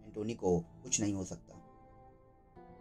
एंटोनी 0.05 0.33
को 0.33 0.59
कुछ 0.59 1.01
नहीं 1.01 1.13
हो 1.13 1.25
सकता। 1.25 1.53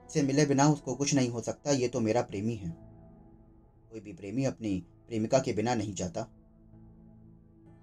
इसे 0.07 0.23
मिले 0.23 0.47
बिना 0.47 0.69
उसको 0.69 0.95
कुछ 0.95 1.15
नहीं 1.15 1.31
हो 1.31 1.41
सकता, 1.41 1.71
ये 1.71 1.89
तो 1.89 2.01
मेरा 2.01 2.23
प्रेमी 2.23 2.55
है। 2.55 2.71
कोई 3.91 4.01
भी 4.01 4.13
प्रेमी 4.13 4.45
अपनी 4.45 4.87
प्रेमिका 5.09 5.39
के 5.39 5.53
बिना 5.53 5.75
नहीं 5.75 5.95
जाता। 5.95 6.21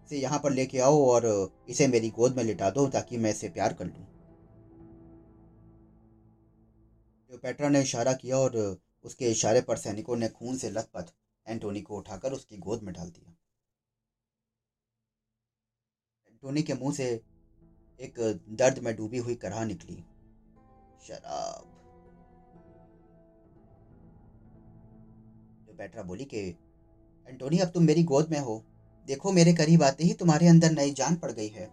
इसे 0.05 0.17
यहाँ 0.17 0.39
पर 0.39 0.51
लेके 0.51 0.79
आओ 0.79 1.05
और 1.05 1.25
इसे 1.69 1.87
मेरी 1.87 2.09
गोद 2.09 2.35
में 2.35 2.43
लिटा 2.43 2.69
दो 2.69 2.87
ताकि 2.87 3.17
मैं 3.17 3.31
इसे 3.31 3.49
प्यार 3.49 3.73
कर 3.73 3.85
लूँ। 3.85 4.05
पेट्रा 7.43 7.69
ने 7.69 7.81
इशारा 7.81 8.13
किया 8.13 8.37
और 8.37 8.55
उसके 9.03 9.31
इशारे 9.31 9.61
पर 9.61 9.77
सैनिकों 9.77 10.15
ने 10.15 10.27
खून 10.29 10.57
से 10.57 10.69
लथपथ 10.69 11.13
एंटोनी 11.47 11.81
को 11.81 11.97
उठाकर 11.97 12.33
उसकी 12.33 12.57
गोद 12.57 12.83
में 12.83 12.93
डाल 12.93 13.09
दिया। 13.09 13.31
एंटोनी 16.27 16.63
के 16.63 16.73
मुँह 16.73 16.93
से 16.93 17.05
एक 17.99 18.19
दर्द 18.49 18.79
में 18.79 18.95
डूबी 18.95 19.17
हुई 19.17 19.35
करहा 19.35 19.63
निकली। 19.65 19.95
शराब। 21.07 21.69
बैठरा 25.77 26.03
बोली 26.03 26.25
कि 26.25 26.41
एंटोनी, 27.27 27.57
अब 27.57 27.67
तुम 27.67 27.83
मेरी 27.83 28.03
गोद 28.03 28.29
में 28.29 28.39
हो। 28.39 28.65
देखो, 29.07 29.31
मेरे 29.31 29.53
करीब 29.53 29.83
आते 29.83 30.03
ही 30.03 30.13
तुम्हारे 30.13 30.47
अंदर 30.47 30.71
नई 30.71 30.91
जान 30.91 31.15
पड़ 31.15 31.31
गई 31.31 31.47
है। 31.47 31.65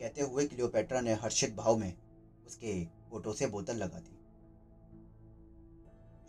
कहते 0.00 0.22
हुए 0.22 0.46
क्लियोपेट्रा 0.46 1.00
ने 1.00 1.12
हर्षित 1.12 1.54
भाव 1.54 1.76
में 1.76 1.96
उसके 2.46 2.84
घोटों 2.84 3.32
से 3.32 3.46
बोतल 3.46 3.76
लगा 3.76 3.98
दी। 3.98 4.18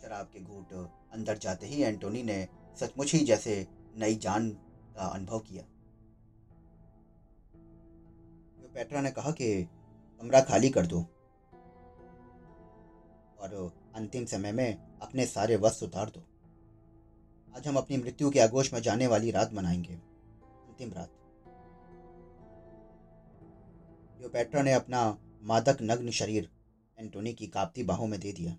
शराब 0.02 0.26
के 0.26 0.40
घूट 0.40 0.72
अंदर 1.12 1.38
जाते 1.38 1.66
ही 1.66 1.82
एंटोनी 1.82 2.22
ने 2.22 2.48
सचमुच 2.80 3.12
ही 3.12 3.24
जैसे 3.24 3.66
नई 3.96 4.14
जान 4.14 4.50
का 4.94 5.06
अनुभव 5.06 5.38
किया। 5.38 5.62
पेट्रा 8.74 9.00
ने 9.00 9.10
कहा 9.10 9.30
कि, 9.30 9.68
कमरा 10.20 10.40
खाली 10.40 10.70
कर 10.70 10.86
दो। 10.86 11.00
और 13.40 13.72
अंतिम 13.94 14.24
समय 14.24 14.52
में 14.52 14.98
अपने 15.02 15.26
सारे 15.26 15.56
वस्त्र 15.56 15.86
उतार 15.86 16.10
दो। 16.10 16.35
आज 17.56 17.68
हम 17.68 17.76
अपनी 17.76 17.96
मृत्यु 17.96 18.30
के 18.30 18.40
आगोश 18.40 18.72
में 18.72 18.80
जाने 18.80 19.06
वाली 19.06 19.30
रात 19.30 19.52
मनाएँगे। 19.52 19.94
अंतिम 20.66 20.92
रात। 20.92 21.08
पेट्रा 24.32 24.62
ने 24.62 24.72
अपना 24.72 25.18
मादक 25.42 25.78
नग्न 25.82 26.10
शरीर 26.10 26.50
एंटोनी 26.98 27.34
की 27.34 27.46
कापती 27.46 27.82
बाहों 27.82 28.06
में 28.06 28.20
दे 28.20 28.32
दिया 28.32 28.58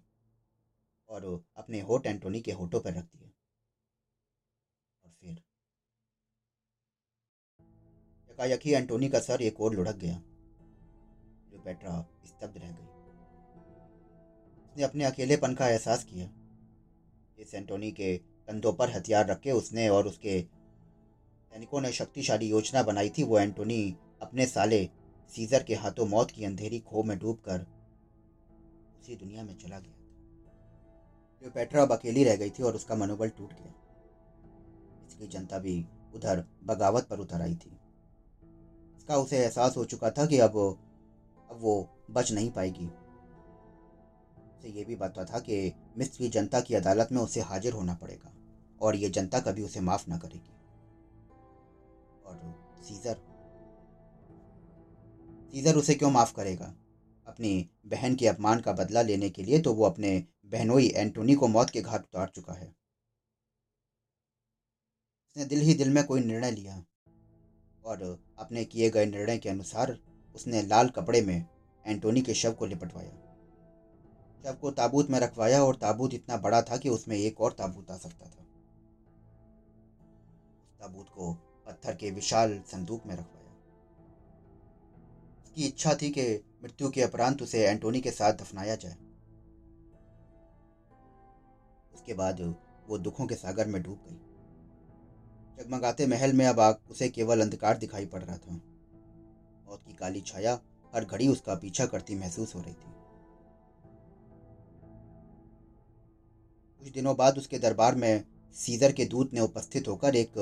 और 1.10 1.46
अपने 1.56 1.82
होठ 1.82 2.06
एंटोनी 2.06 2.42
के 2.42 2.52
होठों 2.52 2.80
पर 2.80 2.94
रख 2.94 3.04
दिए 3.04 3.32
और 5.06 5.12
फिर 5.12 5.44
एकाएक 8.32 8.62
ही 8.66 8.74
एंटोनी 8.74 9.10
का 9.10 9.20
सर 9.20 9.42
एक 9.42 9.62
और 9.62 9.74
लुढ़क 9.74 9.96
गया। 9.96 10.20
जो 11.52 11.62
पेट्रा 11.62 12.08
स्तब्ध 12.26 12.58
रह 12.58 12.72
गई। 12.72 12.88
उसने 14.66 14.84
अपने 14.84 15.04
अकेलेपन 15.04 15.56
का 15.56 15.70
एहसास 15.70 16.04
किया। 16.04 16.30
इस 17.40 17.54
एंटोनी 17.54 17.92
के 17.92 18.37
कंधों 18.48 18.74
पर 18.74 18.90
हथियार 18.90 19.28
रखे 19.28 19.52
उसने 19.52 19.90
और 19.90 20.08
उसके 20.08 20.42
सैनिकों 20.42 21.82
ने 21.82 21.92
शक्तिशाली 21.92 22.48
योजना 22.50 22.84
बनाई 22.84 23.10
थी, 23.10 23.24
वो 23.24 23.40
एंटोनी 23.40 23.96
अपने 24.22 24.46
साले 24.46 24.90
सीजर 25.32 25.64
के 25.64 25.76
हाथों 25.76 26.06
मौत 26.06 26.32
की 26.32 26.46
अंधेरी 26.46 26.80
खो 26.80 27.04
में 27.04 27.18
डूबकर 27.20 27.66
उसी 29.00 29.16
दुनिया 29.16 29.44
में 29.44 29.58
चला 29.58 29.80
गया 29.80 29.92
था। 29.92 31.50
पेट्रा 31.50 31.82
अब 31.82 31.92
अकेली 31.92 32.24
रह 32.24 32.36
गई 32.36 32.50
थी 32.50 32.64
और 32.64 32.76
उसका 32.76 32.96
मनोबल 32.96 33.30
टूट 33.30 33.54
गया। 33.54 33.74
इसलिए 35.08 35.28
जनता 35.28 35.60
भी 35.60 35.86
उधर 36.16 36.44
बगावत 36.64 37.08
पर 37.10 37.20
उतर 37.20 37.42
आई 37.42 37.56
थी। 37.56 37.72
इसका 38.98 39.18
उसे 39.18 39.38
एहसास 39.38 39.78
हो 39.78 39.86
चुका 39.86 40.10
था 40.10 40.26
कि 40.26 40.40
अब 40.40 40.58
अब 41.52 41.58
वो 41.62 41.90
बच 42.12 42.32
नहीं 42.32 42.52
पाएगी। 42.52 42.90
उसे 44.68 44.78
ये 44.78 44.86
भी 44.86 44.96
पता 44.96 45.24
था 45.26 45.40
कि 45.40 45.74
मिस्र 45.98 46.18
की 46.18 46.28
जनता 46.30 46.60
की 46.60 46.76
अदालत 46.76 47.10
में 47.12 47.22
उसे 47.22 47.42
हाजिर 47.42 47.74
होना 47.74 47.94
पड़ेगा 47.94 48.32
और 48.82 48.96
ये 48.96 49.10
जनता 49.10 49.40
कभी 49.40 49.64
उसे 49.64 49.80
माफ़ 49.80 50.10
ना 50.10 50.18
करेगी। 50.18 50.54
और 52.26 52.84
सीजर 52.84 53.16
सीजर 55.54 55.76
उसे 55.76 55.94
क्यों 55.94 56.12
माफ़ 56.12 56.34
करेगा? 56.34 56.74
अपनी 57.28 57.70
बहन 57.86 58.16
के 58.16 58.28
अपमान 58.28 58.60
का 58.60 58.72
बदला 58.72 59.02
लेने 59.02 59.30
के 59.30 59.44
लिए 59.44 59.60
तो 59.60 59.74
वो 59.74 59.86
अपने 59.86 60.24
बहनोई 60.46 60.88
एंटोनी 60.88 61.36
को 61.36 61.48
मौत 61.48 61.70
के 61.70 61.82
घाट 61.82 62.02
उतार 62.02 62.32
चुका 62.36 62.54
है। 62.54 62.68
उसने 65.28 65.46
दिल 65.46 65.62
ही 65.62 65.74
दिल 65.74 65.90
में 65.90 66.04
कोई 66.04 66.20
निर्णय 66.20 66.52
लिया 66.52 66.84
और 67.86 68.04
अपने 68.40 68.66
किए 68.66 68.90
गए 68.90 69.06
निर्णय 69.06 69.38
के 69.38 69.50
अनुसार 69.50 69.98
उसने 70.36 70.62
लाल 70.62 70.90
कपड़े 70.90 71.22
में 71.22 71.46
एंटोनी 71.86 72.22
के 72.22 72.34
शव 72.34 72.52
को 72.52 72.66
लिपटवाया। 72.66 73.27
शव 74.46 74.54
को 74.54 74.72
ताबूत 74.72 75.10
में 75.10 75.20
रखवाया 75.20 75.64
और 75.64 75.76
ताबूत 75.76 76.14
इतना 76.14 76.38
बड़ा 76.38 76.62
था 76.62 76.78
कि 76.78 76.90
उसमें 76.90 77.18
एक 77.18 77.42
और 77.42 77.52
ताबूत 77.52 77.92
आ 77.92 77.98
सकता 77.98 78.26
था। 78.26 78.44
ताबूत 80.80 81.10
को 81.10 81.34
पत्थर 81.68 81.96
के 81.96 82.12
विशाल 82.12 82.62
संदूक 82.68 83.06
में 83.06 83.16
रखवाया। 83.16 83.56
उसकी 85.44 85.66
इच्छा 85.66 85.94
थी 85.94 86.10
कि 86.10 86.44
मृत्यु 86.64 86.90
के 86.90 87.04
उपरांत 87.04 87.42
उसे 87.42 87.68
एंटोनी 87.68 88.02
के 88.02 88.12
साथ 88.12 88.34
दफनाया 88.34 88.76
जाए। 88.76 88.96
उसके 91.94 92.14
बाद 92.14 92.56
वो 92.88 92.98
दुखों 92.98 93.28
के 93.28 93.36
सागर 93.36 93.68
में 93.68 93.84
डूब 93.84 94.00
गई। 94.10 94.18
जगमगाते 95.58 96.08
महल 96.08 96.34
में 96.34 96.46
अब 96.46 96.60
आग 96.60 96.78
उसे 96.92 97.10
केवल 97.10 97.42
अंधकार 97.42 97.78
दिखाई 97.78 98.06
पड़ 98.06 98.24
रहा 98.24 98.38
था। 98.38 98.54
मौत 99.68 99.84
की 99.88 99.94
काली 99.94 100.22
छाया 100.22 100.60
हर 100.94 101.06
घड़ी 101.06 101.28
उसका 101.28 101.56
पीछा 101.56 101.86
करती 101.86 102.16
महसूस 102.16 102.56
हो 102.56 102.62
रही 102.62 102.74
थी। 102.74 103.07
कुछ 106.88 106.94
दिनों 106.94 107.16
बाद 107.16 107.38
उसके 107.38 107.58
दरबार 107.60 107.96
में 107.96 108.24
सीजर 108.56 108.92
के 108.92 109.06
दूत 109.06 109.34
ने 109.34 109.40
उपस्थित 109.40 109.88
होकर 109.88 110.16
एक 110.16 110.34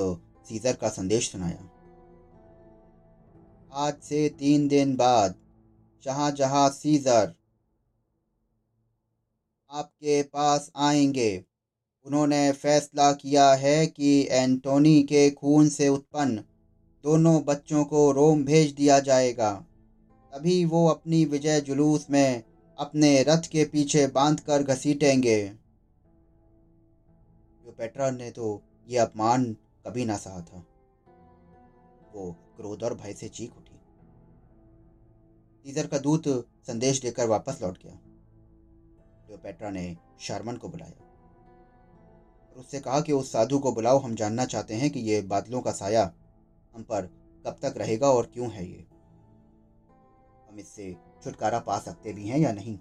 सीजर 0.50 0.74
का 0.74 0.90
संदेश 0.90 1.32
सुनाया। 1.32 1.70
आज 3.74 3.94
से 4.04 4.30
तीन 4.30 4.68
दिन 4.68 4.96
बाद, 4.96 5.36
जहाँ 6.04 6.32
जहाँ 6.32 6.70
सीजर 6.70 7.34
आपके 9.72 10.22
पास 10.24 10.72
आएँगे, 10.76 11.44
उन्होंने 12.06 12.52
फैसला 12.52 13.12
किया 13.14 13.54
है 13.54 13.88
कि 13.88 14.28
एंटोनी 14.32 15.04
के 15.04 15.30
खून 15.32 15.70
से 15.70 15.90
उत्पन्न 15.90 16.44
दोनों 17.04 17.42
बच्चों 17.46 17.86
को 17.86 18.12
रोम 18.12 18.46
भेज 18.46 18.72
दिया 18.72 19.00
जाएगा। 19.00 19.54
तभी 20.34 20.66
वो 20.66 20.88
अपनी 20.88 21.26
विजय 21.26 21.62
जुलूस 21.62 22.08
में 22.10 22.44
अपने 22.78 23.24
रथ 23.24 23.52
के 23.52 23.66
पीछे 23.66 24.08
बांधकर 24.08 24.64
घसीटेंगे। 24.64 25.65
पेट्रा 27.78 28.12
ने 28.12 28.32
तो 28.32 28.62
ये 28.88 28.98
अपमान 28.98 29.54
कभी 29.88 30.06
ना 30.06 30.18
सहा 30.18 30.42
था। 30.42 30.66
वो 32.16 32.32
क्रोध 32.58 32.84
और 32.84 32.94
भय 32.94 33.14
से 33.14 33.30
चीख 33.30 33.58
उठी। 33.58 33.80
सीजर 35.66 35.88
का 35.88 35.98
दूत 35.98 36.28
संदेश 36.68 37.04
लेकर 37.04 37.28
वापस 37.28 37.60
लौट 37.62 37.78
गया 37.84 38.00
पेट्रा 39.44 39.70
ने 39.70 39.98
शर्मन 40.20 40.58
को 40.58 40.70
बुलाया। 40.70 41.04
और 42.52 42.60
उससे 42.60 42.80
कहा 42.80 43.02
कि 43.02 43.12
उस 43.12 43.32
साधु 43.32 43.60
को 43.60 43.72
बुलाओ, 43.72 43.98
हम 43.98 44.16
जानना 44.16 44.46
चाहते 44.46 44.74
हैं 44.74 44.90
कि 44.90 45.00
ये 45.00 45.22
बादलों 45.22 45.62
का 45.62 45.72
साया 45.72 46.14
हम 46.76 46.84
पर 46.84 47.06
कब 47.48 47.58
तक 47.62 47.74
रहेगा 47.78 48.10
और 48.10 48.26
क्यों 48.26 48.52
है 48.52 48.66
ये। 48.66 48.86
हम 50.50 50.60
इससे 50.60 50.98
छुटकारा 51.24 51.60
पा 51.60 51.80
सकते 51.80 52.14
भी 52.14 52.28
हैं 52.28 52.40
या 52.40 52.52
नहीं? 52.52 52.80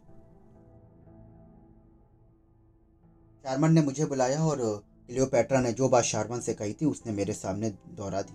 शारमन 3.45 3.73
ने 3.73 3.83
मुझे 3.83 4.07
बुलाया 4.07 4.45
और 4.45 4.85
क्लियोपेट्रा 5.07 5.61
ने 5.61 5.73
जो 5.73 5.89
बात 5.89 6.05
शारमन 6.05 6.41
से 6.41 6.55
कही 6.55 6.73
थी 6.73 6.87
उसने 6.87 7.13
मेरे 7.13 7.33
सामने 7.33 7.71
दोहरा 7.71 8.23
दी। 8.23 8.33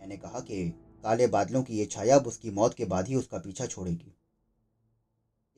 मैंने 0.00 0.16
कहा 0.16 0.40
कि 0.40 0.68
काले 1.02 1.26
बादलों 1.26 1.62
की 1.62 1.78
ये 1.78 1.86
छाया 1.86 2.16
अब 2.16 2.26
उसकी 2.26 2.50
मौत 2.50 2.74
के 2.74 2.84
बाद 2.84 3.08
ही 3.08 3.14
उसका 3.14 3.38
पीछा 3.38 3.66
छोड़ेगी। 3.66 4.16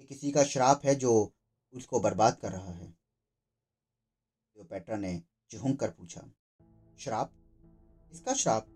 ये 0.01 0.05
किसी 0.05 0.31
का 0.31 0.45
श्राप 0.45 0.81
है 0.85 0.95
जो 0.95 1.33
उसको 1.75 2.01
बर्बाद 2.01 2.39
कर 2.43 2.53
रहा 2.53 2.73
है। 2.73 2.87
क्लियोपेट्रा 2.87 4.97
ने 4.97 5.23
चिहुंक 5.51 5.81
कर 5.81 5.91
पूछा, 5.91 6.23
श्राप? 6.99 7.33
इसका 8.13 8.35
श्राप? 8.35 8.67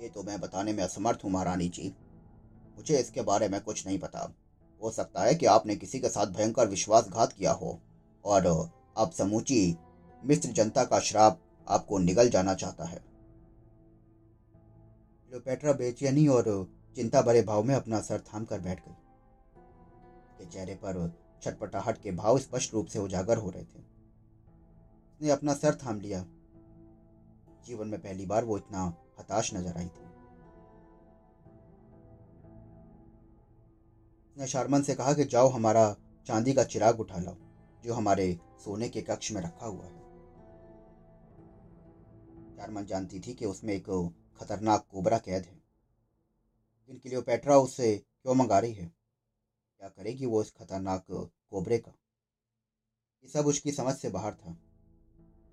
ये 0.00 0.08
तो 0.08 0.22
मैं 0.22 0.40
बताने 0.40 0.72
में 0.72 0.84
असमर्थ 0.84 1.24
हूँ 1.24 1.30
महारानी 1.30 1.68
जी। 1.68 1.94
मुझे 2.76 2.98
इसके 2.98 3.22
बारे 3.22 3.48
में 3.48 3.60
कुछ 3.60 3.86
नहीं 3.86 3.98
पता। 3.98 4.34
हो 4.82 4.90
सकता 4.90 5.22
है 5.22 5.34
कि 5.34 5.46
आपने 5.46 5.76
किसी 5.76 6.00
के 6.00 6.08
साथ 6.08 6.26
भयंकर 6.26 6.68
विश्वासघात 6.68 7.32
किया 7.32 7.52
हो। 7.52 7.78
और 8.24 8.46
अब 8.96 9.10
समूची 9.10 9.76
मिस्र 10.22 10.48
जनता 10.48 10.84
का 10.84 10.98
श्राप 11.00 11.40
आपको 11.66 11.98
निगल 11.98 12.28
जाना 12.28 12.54
चाहता 12.54 12.84
है। 12.84 13.02
लोपेट्रा 15.30 15.72
बेचैनी 15.72 16.26
और 16.28 16.44
चिंता 16.96 17.22
भरे 17.22 17.42
भाव 17.42 17.62
में 17.62 17.74
अपना 17.74 18.00
सर 18.00 18.20
थाम 18.24 18.44
कर 18.44 18.60
बैठ 18.60 18.80
गई। 18.80 18.94
के 20.38 20.44
चेहरे 20.44 20.74
पर 20.74 21.12
छटपटाहट 21.42 22.00
के 22.02 22.12
भाव 22.12 22.38
स्पष्ट 22.38 22.74
रूप 22.74 22.86
से 22.86 22.98
उजागर 22.98 23.38
हो 23.38 23.50
रहे 23.50 23.64
थे। 23.64 23.78
उसने 23.78 25.30
अपना 25.30 25.54
सर 25.54 25.74
थाम 25.74 26.00
लिया। 26.00 26.24
जीवन 27.66 27.88
में 27.88 28.00
पहली 28.00 28.26
बार 28.26 28.44
वो 28.44 28.56
इतना 28.58 28.84
हताश 29.18 29.54
नज़र 29.54 29.76
आई 29.76 29.86
थी। 29.86 30.03
उसने 34.34 34.46
शारमन 34.46 34.82
से 34.82 34.94
कहा 34.94 35.12
कि 35.14 35.24
जाओ 35.24 35.48
हमारा 35.48 35.96
चांदी 36.26 36.52
का 36.52 36.64
चिराग 36.64 37.00
उठा 37.00 37.18
लाओ, 37.18 37.36
जो 37.84 37.94
हमारे 37.94 38.40
सोने 38.64 38.88
के 38.88 39.02
कक्ष 39.02 39.32
में 39.32 39.40
रखा 39.42 39.66
हुआ 39.66 39.84
है। 39.84 39.98
शारमन 42.56 42.84
जानती 42.84 43.20
थी 43.20 43.34
कि 43.34 43.46
उसमें 43.46 43.74
एक 43.74 44.14
खतरनाक 44.40 44.86
कोबरा 44.90 45.18
कैद 45.18 45.44
है। 45.44 45.54
लेकिन 45.54 46.98
क्लियोपेट्रा 46.98 47.58
उससे 47.58 47.96
क्यों 47.96 48.34
मंगा 48.34 48.58
रही 48.58 48.72
है? 48.72 48.86
क्या 49.78 49.88
करेगी 49.88 50.26
वो 50.26 50.42
इस 50.42 50.52
खतरनाक 50.52 51.06
कोबरे 51.50 51.78
का? 51.78 51.92
ये 53.24 53.28
सब 53.28 53.46
उसकी 53.46 53.72
समझ 53.72 53.94
से 53.94 54.10
बाहर 54.10 54.34
था। 54.34 54.52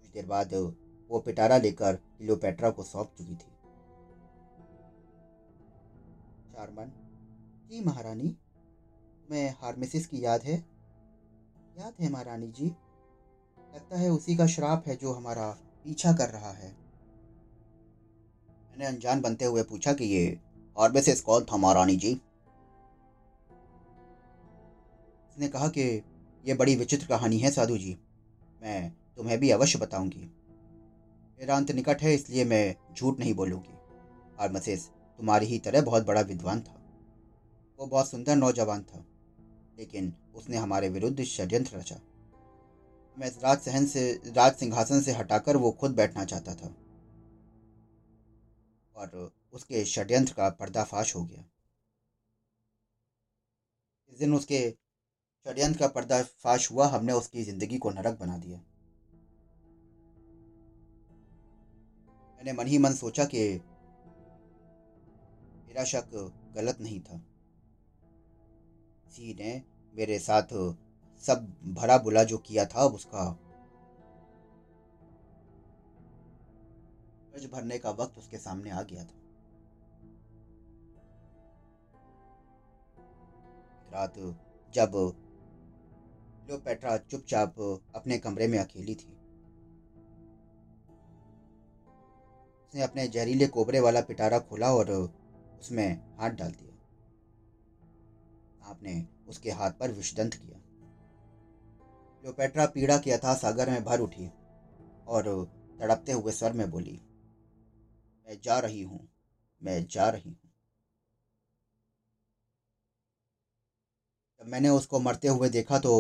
कुछ 0.02 0.10
देर 0.10 0.26
बाद 0.26 0.54
वो 1.10 1.20
पिटारा 1.20 1.58
लेकर 1.58 1.96
क्लियोपेट्रा 1.96 2.70
को 2.70 2.84
सौंप 2.84 3.14
चुकी 3.18 3.36
थी। 3.36 3.52
शारमन, 6.52 6.92
जी 7.70 7.84
महारानी 7.84 8.38
में 9.32 9.56
हार्मेसिस 9.62 10.08
की 10.08 10.26
याद 10.26 10.42
है? 10.44 10.66
याद 11.80 11.94
है 12.02 12.10
महारानी 12.10 12.48
जी। 12.48 12.66
लगता 13.76 13.98
है 13.98 14.10
उसी 14.10 14.36
का 14.36 14.48
श्राप 14.48 14.84
है 14.88 14.96
जो 14.96 15.14
हमारा 15.14 15.52
पीछा 15.84 16.14
कर 16.14 16.30
रहा 16.30 16.52
है। 16.52 16.72
मैंने 18.72 18.86
अनजान 18.86 19.22
बनते 19.22 19.46
हुए 19.46 19.64
पूछा 19.64 19.94
कि 19.94 20.06
ये 20.06 20.40
हार्मेसिस 20.80 21.22
कौन 21.22 21.44
था 21.44 21.58
महारानी 21.58 21.96
जी? 21.96 22.22
उसने 25.30 25.48
कहा 25.48 25.68
कि 25.68 26.04
ये 26.46 26.54
बड़ी 26.54 26.76
विचित्र 26.76 27.08
कहानी 27.08 27.38
है 27.38 27.52
साधु 27.52 27.78
जी। 27.78 27.98
मैं 28.62 28.92
तुम्हें 29.18 29.40
भी 29.40 29.50
अवश्य 29.50 29.80
बताऊँगी। 29.80 30.32
मेरा 31.40 31.56
अंत 31.56 31.72
निकट 31.72 32.02
है, 32.02 32.14
इसलिए 32.14 32.46
मैं 32.46 32.76
झूठ 32.98 33.20
नहीं 33.20 33.34
बोलूँगी। 33.34 33.74
हार्मेसिस 34.40 34.88
तुम्हारी 34.90 35.46
ही 35.46 35.60
तरह 35.60 35.82
बहुत 35.82 36.06
बड़ा 36.06 36.22
विद्वान 36.22 36.62
था। 36.62 36.82
वो 37.80 37.86
बहुत 37.86 38.10
सुंदर 38.10 38.36
नौजवान 38.36 38.84
था। 38.84 39.06
लेकिन 39.78 40.14
उसने 40.36 40.58
हमारे 40.58 40.90
विरुद्ध 40.90 41.24
षड्यंत्र 41.24 41.78
रचा। 41.78 41.96
मैं 43.18 43.30
राज 43.30 43.60
सहन 43.60 43.86
से 43.86 44.22
राज 44.28 44.56
सिंहासन 44.56 45.02
से 45.02 45.12
हटाकर 45.12 45.58
वो 45.58 45.72
खुद 45.72 45.92
बैठना 45.92 46.26
चाहता 46.26 46.56
था। 46.56 46.76
और 48.96 49.32
उसके 49.54 49.86
षड्यंत्र 49.86 50.34
का 50.34 50.50
पर्दाफाश 50.50 51.16
हो 51.16 51.24
गया। 51.24 51.44
इस 54.12 54.20
दिन 54.20 54.34
उसके 54.34 54.60
षड्यंत्र 55.46 55.80
का 55.80 55.88
पर्दाफाश 55.88 56.72
हुआ, 56.72 56.88
हमने 56.88 57.14
उसकी 57.14 57.44
ज़िंदगी 57.44 57.78
को 57.78 57.90
नरक 57.90 58.20
बना 58.20 58.38
दिया। 58.38 58.58
मैंने 62.38 62.54
मन 62.54 62.68
ही 62.68 62.78
मन 62.78 62.94
सोचा 62.94 63.26
कि 63.26 63.50
मेरा 65.68 65.84
शक 65.84 66.10
गलत 66.56 66.82
नहीं 66.82 67.00
था। 67.00 67.22
किसी 69.12 69.34
ने 69.34 69.62
मेरे 69.96 70.18
साथ 70.20 70.52
सब 71.24 71.48
भरा 71.74 71.98
बुला 71.98 72.24
जो 72.24 72.38
किया 72.38 72.66
था 72.66 72.84
उसका। 72.86 73.24
कर्ज 77.32 77.46
भरने 77.52 77.78
का 77.80 77.92
वक्त 77.92 78.18
उसके 78.18 78.38
सामने 78.38 78.70
आ 78.70 78.82
गया 78.82 79.04
था। 79.04 79.20
रात 83.92 84.14
जब 84.74 84.92
क्लियोपेट्रा 86.46 86.98
चुपचाप 86.98 87.60
अपने 87.96 88.18
कमरे 88.18 88.48
में 88.48 88.58
अकेली 88.60 88.96
थी। 88.96 89.14
उसने 92.64 92.82
अपने 92.82 93.08
जहरीले 93.08 93.48
कोबरे 93.48 93.80
वाला 93.80 94.02
पिटारा 94.02 94.40
खोला 94.40 94.74
और 94.74 94.92
उसमें 95.60 96.18
हाथ 96.18 96.30
डाल 96.32 96.52
दिया। 96.52 96.71
आपने 98.72 98.94
उसके 99.28 99.52
हाथ 99.52 99.72
पर 99.72 99.92
विषदंत 99.92 100.34
किया। 100.34 100.58
क्लियोपेट्रा 102.24 102.66
पीड़ा 102.68 102.98
के 102.98 103.12
अथा 103.12 103.34
सागर 103.36 103.70
में 103.70 103.84
भर 103.84 104.00
उठी 104.00 104.28
और 105.08 105.24
तड़पते 105.80 106.12
हुए 106.12 106.32
स्वर 106.32 106.52
में 106.54 106.70
बोली, 106.72 107.00
मैं 108.28 108.38
जा 108.44 108.60
रही 108.60 108.82
हूँ, 108.82 109.08
मैं 109.62 109.86
जा 109.88 110.10
रही 110.10 110.30
हूँ। 110.30 110.50
जब 114.42 114.48
मैंने 114.48 114.70
उसको 114.70 115.00
मरते 115.00 115.28
हुए 115.28 115.50
देखा 115.50 115.78
तो 115.80 115.94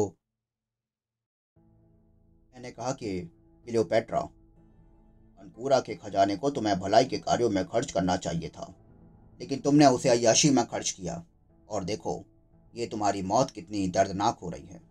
मैंने 2.53 2.71
कहा 2.71 2.91
कि, 2.93 3.19
क्लियोपेट्रा 3.65 4.19
अनपूरा 5.39 5.79
के 5.79 5.95
खजाने 5.95 6.35
को 6.35 6.49
तुम्हें 6.49 6.79
भलाई 6.79 7.05
के 7.05 7.17
कार्यों 7.19 7.49
में 7.49 7.63
खर्च 7.65 7.91
करना 7.91 8.15
चाहिए 8.17 8.49
था, 8.49 8.73
लेकिन 9.39 9.59
तुमने 9.59 9.85
उसे 9.87 10.09
अयाशी 10.09 10.49
में 10.49 10.63
खर्च 10.65 10.89
किया। 10.91 11.23
और 11.69 11.83
देखो 11.83 12.13
ये 12.75 12.87
तुम्हारी 12.87 13.21
मौत 13.21 13.51
कितनी 13.51 13.87
दर्दनाक 13.87 14.39
हो 14.39 14.49
रही 14.49 14.65
है। 14.65 14.81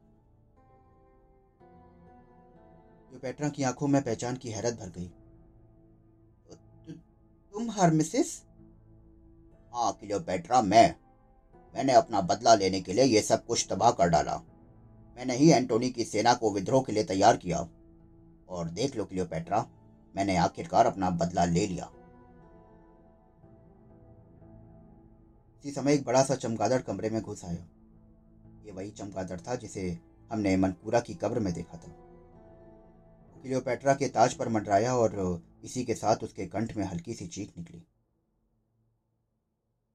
क्लियोपेट्रा 3.09 3.49
की 3.49 3.62
आँखों 3.62 3.88
में 3.88 4.03
पहचान 4.03 4.37
की 4.37 4.51
हैरत 4.51 4.75
भर 4.75 4.90
गई। 4.90 5.07
तु, 6.87 6.93
तुम 6.93 7.71
हार्मिसिस 7.71 8.43
हाँ 9.75 9.93
क्लियोपेट्रा 9.93 10.62
मैं 10.62 10.95
मैंने 11.75 11.93
अपना 11.93 12.21
बदला 12.21 12.55
लेने 12.55 12.81
के 12.81 12.93
लिए 12.93 13.05
यह 13.05 13.23
सब 13.23 13.47
कुछ 13.47 13.66
तबाह 13.71 13.90
कर 13.90 14.09
डाला। 14.09 14.37
मैंने 15.16 15.37
ही 15.37 15.51
एंटोनी 15.51 15.90
की 15.90 16.05
सेना 16.05 16.35
को 16.35 16.53
विद्रोह 16.53 16.83
के 16.83 16.93
लिए 16.93 17.05
तैयार 17.05 17.37
किया। 17.37 17.69
और 18.49 18.69
देख 18.71 18.97
लो 18.97 19.05
क्लियोपेट्रा 19.05 19.66
मैंने 20.16 20.37
आखिरकार 20.37 20.87
अपना 20.87 21.11
बदला 21.11 21.45
ले 21.45 21.66
लिया। 21.66 21.90
इसी 25.61 25.70
समय 25.73 25.94
एक 25.94 26.05
बड़ा 26.05 26.23
सा 26.23 26.35
चमगादड़ 26.35 26.83
कमरे 26.83 27.11
में 27.11 27.23
घुस 27.23 27.44
आया। 27.44 27.66
ये 28.64 28.73
वही 28.73 28.90
चमगादड़ 28.90 29.40
था 29.40 29.55
जिसे 29.55 29.99
हमने 30.33 30.57
मनपूरा 30.57 31.01
की 31.01 31.14
कब्र 31.14 31.40
में 31.40 31.53
देखा 31.55 31.79
था। 31.79 31.92
क्लियोपेट्रा 33.42 33.94
के 33.94 34.09
ताज 34.09 34.35
पर 34.35 34.49
मंडराया 34.49 34.94
और 34.96 35.42
इसी 35.64 35.85
के 35.85 35.94
साथ 35.94 36.16
उसके 36.16 36.46
कंठ 36.46 36.77
में 36.77 36.85
हल्की 36.85 37.14
सी 37.14 37.27
चीख 37.27 37.59
निकली। 37.59 37.83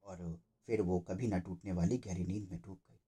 और 0.04 0.40
फिर 0.68 0.82
वो 0.82 1.00
कभी 1.00 1.28
न 1.28 1.40
टूटने 1.40 1.72
वाली 1.72 1.98
गहरी 1.98 2.26
नींद 2.26 2.48
में 2.52 2.62
डूब 2.62 2.78
गई। 2.90 3.00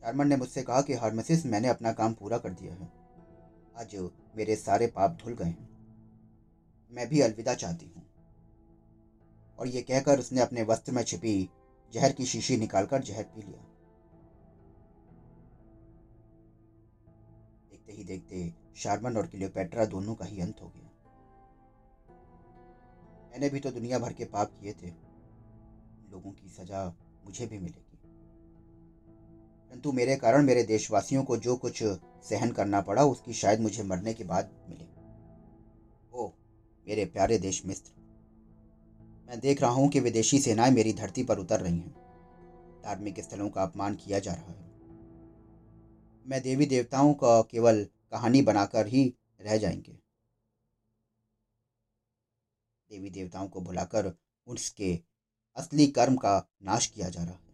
चारमन 0.00 0.28
ने 0.28 0.36
मुझसे 0.36 0.62
कहा 0.62 0.82
कि 0.82 0.94
हार्मसिस, 0.94 1.46
मैंने 1.46 1.68
अपना 1.68 1.92
काम 1.92 2.14
पूरा 2.14 2.38
कर 2.38 2.52
दिया 2.52 2.74
है। 2.74 2.92
आज 3.76 4.10
मेरे 4.36 4.56
सारे 4.56 4.86
पाप 4.86 5.18
धुल 5.24 5.34
गए 5.34 5.44
हैं। 5.44 5.77
मैं 6.90 7.08
भी 7.08 7.20
अलविदा 7.20 7.54
चाहती 7.54 7.86
हूँ। 7.86 8.06
और 9.58 9.68
ये 9.68 9.82
कहकर 9.82 10.18
उसने 10.18 10.40
अपने 10.40 10.62
वस्त्र 10.62 10.92
में 10.92 11.02
छिपी 11.02 11.50
जहर 11.92 12.12
की 12.12 12.24
शीशी 12.24 12.56
निकालकर 12.56 13.02
जहर 13.02 13.22
पी 13.22 13.42
लिया। 13.42 13.64
देखते 17.70 17.92
ही 17.92 18.04
देखते 18.04 18.54
शारमन 18.76 19.16
और 19.16 19.26
क्लियोपेट्रा 19.26 19.84
दोनों 19.84 20.14
का 20.14 20.24
ही 20.24 20.40
अंत 20.40 20.60
हो 20.62 20.68
गया। 20.68 20.90
मैंने 23.30 23.48
भी 23.48 23.60
तो 23.60 23.70
दुनिया 23.70 23.98
भर 23.98 24.12
के 24.12 24.24
पाप 24.24 24.50
किए 24.60 24.72
थे। 24.72 25.08
लोगों 26.10 26.30
की 26.30 26.48
सजा 26.48 26.96
मुझे 27.24 27.46
भी 27.46 27.58
मिलेगी। 27.58 27.98
परंतु 29.70 29.92
मेरे 29.92 30.16
कारण 30.16 30.44
मेरे 30.44 30.62
देशवासियों 30.62 31.24
को 31.24 31.36
जो 31.36 31.56
कुछ 31.56 31.82
सहन 32.22 32.52
करना 32.52 32.80
पड़ा, 32.80 33.04
उसकी 33.04 33.32
शायद 33.32 33.60
मुझे 33.60 33.82
मरने 33.82 34.14
के 34.14 34.24
बाद 34.24 34.50
मिले। 34.68 34.84
ओ 34.84 34.97
मेरे 36.88 37.04
प्यारे 37.04 37.38
देश 37.38 37.66
मित्र 37.66 37.92
मैं 39.28 39.40
देख 39.40 39.62
रहा 39.62 39.70
हूँ 39.70 39.88
कि 39.88 40.00
विदेशी 40.00 40.38
सेनाएँ 40.38 40.70
मेरी 40.70 40.92
धरती 40.92 41.24
पर 41.24 41.38
उतर 41.38 41.60
रही 41.60 41.78
हैं। 41.78 41.90
धार्मिक 42.84 43.20
स्थलों 43.20 43.50
का 43.50 43.62
अपमान 43.62 43.94
किया 43.94 44.18
जा 44.18 44.32
रहा 44.32 44.50
है। 44.50 44.70
मैं 46.26 46.42
देवी 46.42 46.66
देवताओं 46.66 47.14
का 47.14 47.42
केवल 47.42 47.86
कहानी 48.10 48.42
बनाकर 48.42 48.86
ही 48.86 49.14
रह 49.40 49.56
जाएँगे। 49.56 49.92
देवी 52.90 53.10
देवताओं 53.10 53.48
को 53.48 53.60
भुलाकर 53.60 54.12
उसके 54.46 55.00
असली 55.56 55.86
कर्म 55.86 56.16
का 56.16 56.48
नाश 56.62 56.86
किया 56.86 57.08
जा 57.08 57.22
रहा 57.22 57.32
है। 57.32 57.46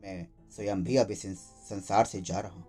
मैं 0.00 0.26
स्वयं 0.50 0.84
भी 0.84 0.96
अब 0.96 1.10
इस 1.10 1.26
संसार 1.68 2.04
से 2.04 2.20
जा 2.20 2.40
रहा 2.40 2.52
हूँ। 2.52 2.64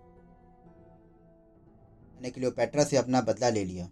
मैंने 2.13 2.29
क्लियोपेट्रा 2.29 2.83
से 2.83 2.97
अपना 2.97 3.21
बदला 3.21 3.49
ले 3.49 3.65
लिया। 3.65 3.89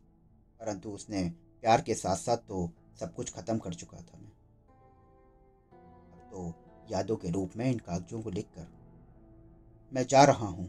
परंतु 0.59 0.89
उसने 0.89 1.23
प्यार 1.63 1.81
के 1.81 1.95
साथ 1.95 2.15
साथ 2.15 2.37
तो 2.37 2.69
सब 2.99 3.13
कुछ 3.13 3.33
खत्म 3.33 3.57
कर 3.57 3.73
चुका 3.73 3.97
था 3.97 4.17
मैं। 4.17 4.31
अब 6.13 6.27
तो 6.31 6.53
यादों 6.91 7.15
के 7.15 7.31
रूप 7.31 7.51
में 7.57 7.69
इन 7.71 7.79
कागजों 7.79 8.21
को 8.21 8.29
लिखकर 8.29 8.67
मैं 9.91 10.05
जा 10.07 10.23
रहा 10.23 10.47
हूँ, 10.47 10.67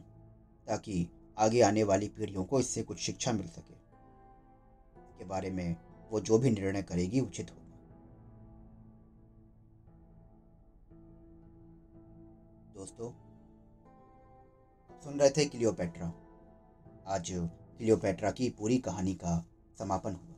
ताकि 0.66 1.08
आगे 1.38 1.60
आने 1.62 1.82
वाली 1.82 2.08
पीढ़ियों 2.08 2.44
को 2.44 2.60
इससे 2.60 2.82
कुछ 2.82 2.98
शिक्षा 2.98 3.32
मिल 3.32 3.48
सके। 3.48 3.74
के 5.18 5.24
बारे 5.24 5.50
में 5.50 5.76
वो 6.10 6.20
जो 6.20 6.38
भी 6.38 6.50
निर्णय 6.50 6.82
करेगी 6.82 7.20
उचित 7.20 7.50
होगा। 7.50 7.62
दोस्तों 12.74 13.10
सुन 15.02 15.18
रहे 15.20 15.30
थे 15.30 15.44
क्लियोपेट्रा। 15.44 16.12
आज 17.06 17.30
क्लियोपेट्रा 17.78 18.30
की 18.30 18.48
पूरी 18.50 18.78
कहानी 18.78 19.14
का 19.14 19.36
समापन 19.78 20.12
हुआ। 20.12 20.34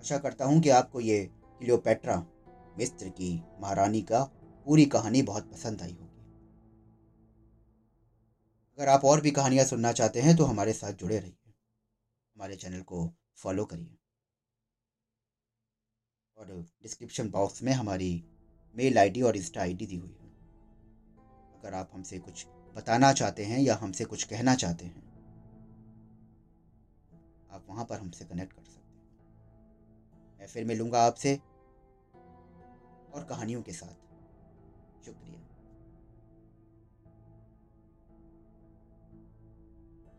आशा 0.00 0.18
करता 0.18 0.44
हूँ 0.44 0.60
कि 0.60 0.68
आपको 0.68 1.00
ये 1.00 1.24
क्लियोपेट्रा 1.60 2.16
मिस्र 2.78 3.08
की 3.08 3.34
महारानी 3.60 4.02
का 4.02 4.22
पूरी 4.66 4.84
कहानी 4.86 5.22
बहुत 5.22 5.50
पसंद 5.52 5.82
आई 5.82 5.92
होगी। 5.92 6.08
अगर 8.78 8.88
आप 8.88 9.04
और 9.04 9.20
भी 9.20 9.30
कहानियाँ 9.30 9.64
सुनना 9.64 9.92
चाहते 9.92 10.20
हैं 10.20 10.36
तो 10.36 10.44
हमारे 10.44 10.72
साथ 10.72 10.92
जुड़े 10.92 11.18
रहिए। 11.18 11.52
हमारे 12.36 12.56
चैनल 12.56 12.80
को 12.82 13.08
फॉलो 13.36 13.64
करिए। 13.64 13.98
और 16.36 16.46
डिस्क्रिप्शन 16.82 17.30
बॉक्स 17.30 17.62
में 17.62 17.72
हमारी 17.72 18.24
मेल 18.74 18.98
आईडी 18.98 19.22
और 19.22 19.36
इंस्टा 19.36 19.60
आईडी 19.60 19.86
दी 19.86 19.96
हुई 19.96 20.10
है। 20.10 20.30
अगर 21.58 21.74
आप 21.74 21.90
हमसे 21.94 22.18
कुछ 22.18 22.46
बताना 22.76 23.12
चाहते 23.12 23.44
हैं 23.44 23.58
या 23.60 23.74
हमसे 23.76 24.04
कुछ 24.04 24.24
कहना 24.24 24.54
चाहते 24.54 24.84
हैं 24.84 25.11
आप 27.52 27.66
वहाँ 27.68 27.84
पर 27.84 27.98
हमसे 27.98 28.24
कनेक्ट 28.24 28.52
कर 28.52 28.64
सकते 28.64 28.80
हैं। 28.80 30.38
मैं 30.40 30.46
फिर 30.46 30.64
मिलूँगा 30.64 31.02
आपसे 31.02 31.36
और 33.14 33.24
कहानियों 33.24 33.62
के 33.62 33.72
साथ। 33.72 33.94
शुक्रिया। 35.04 35.41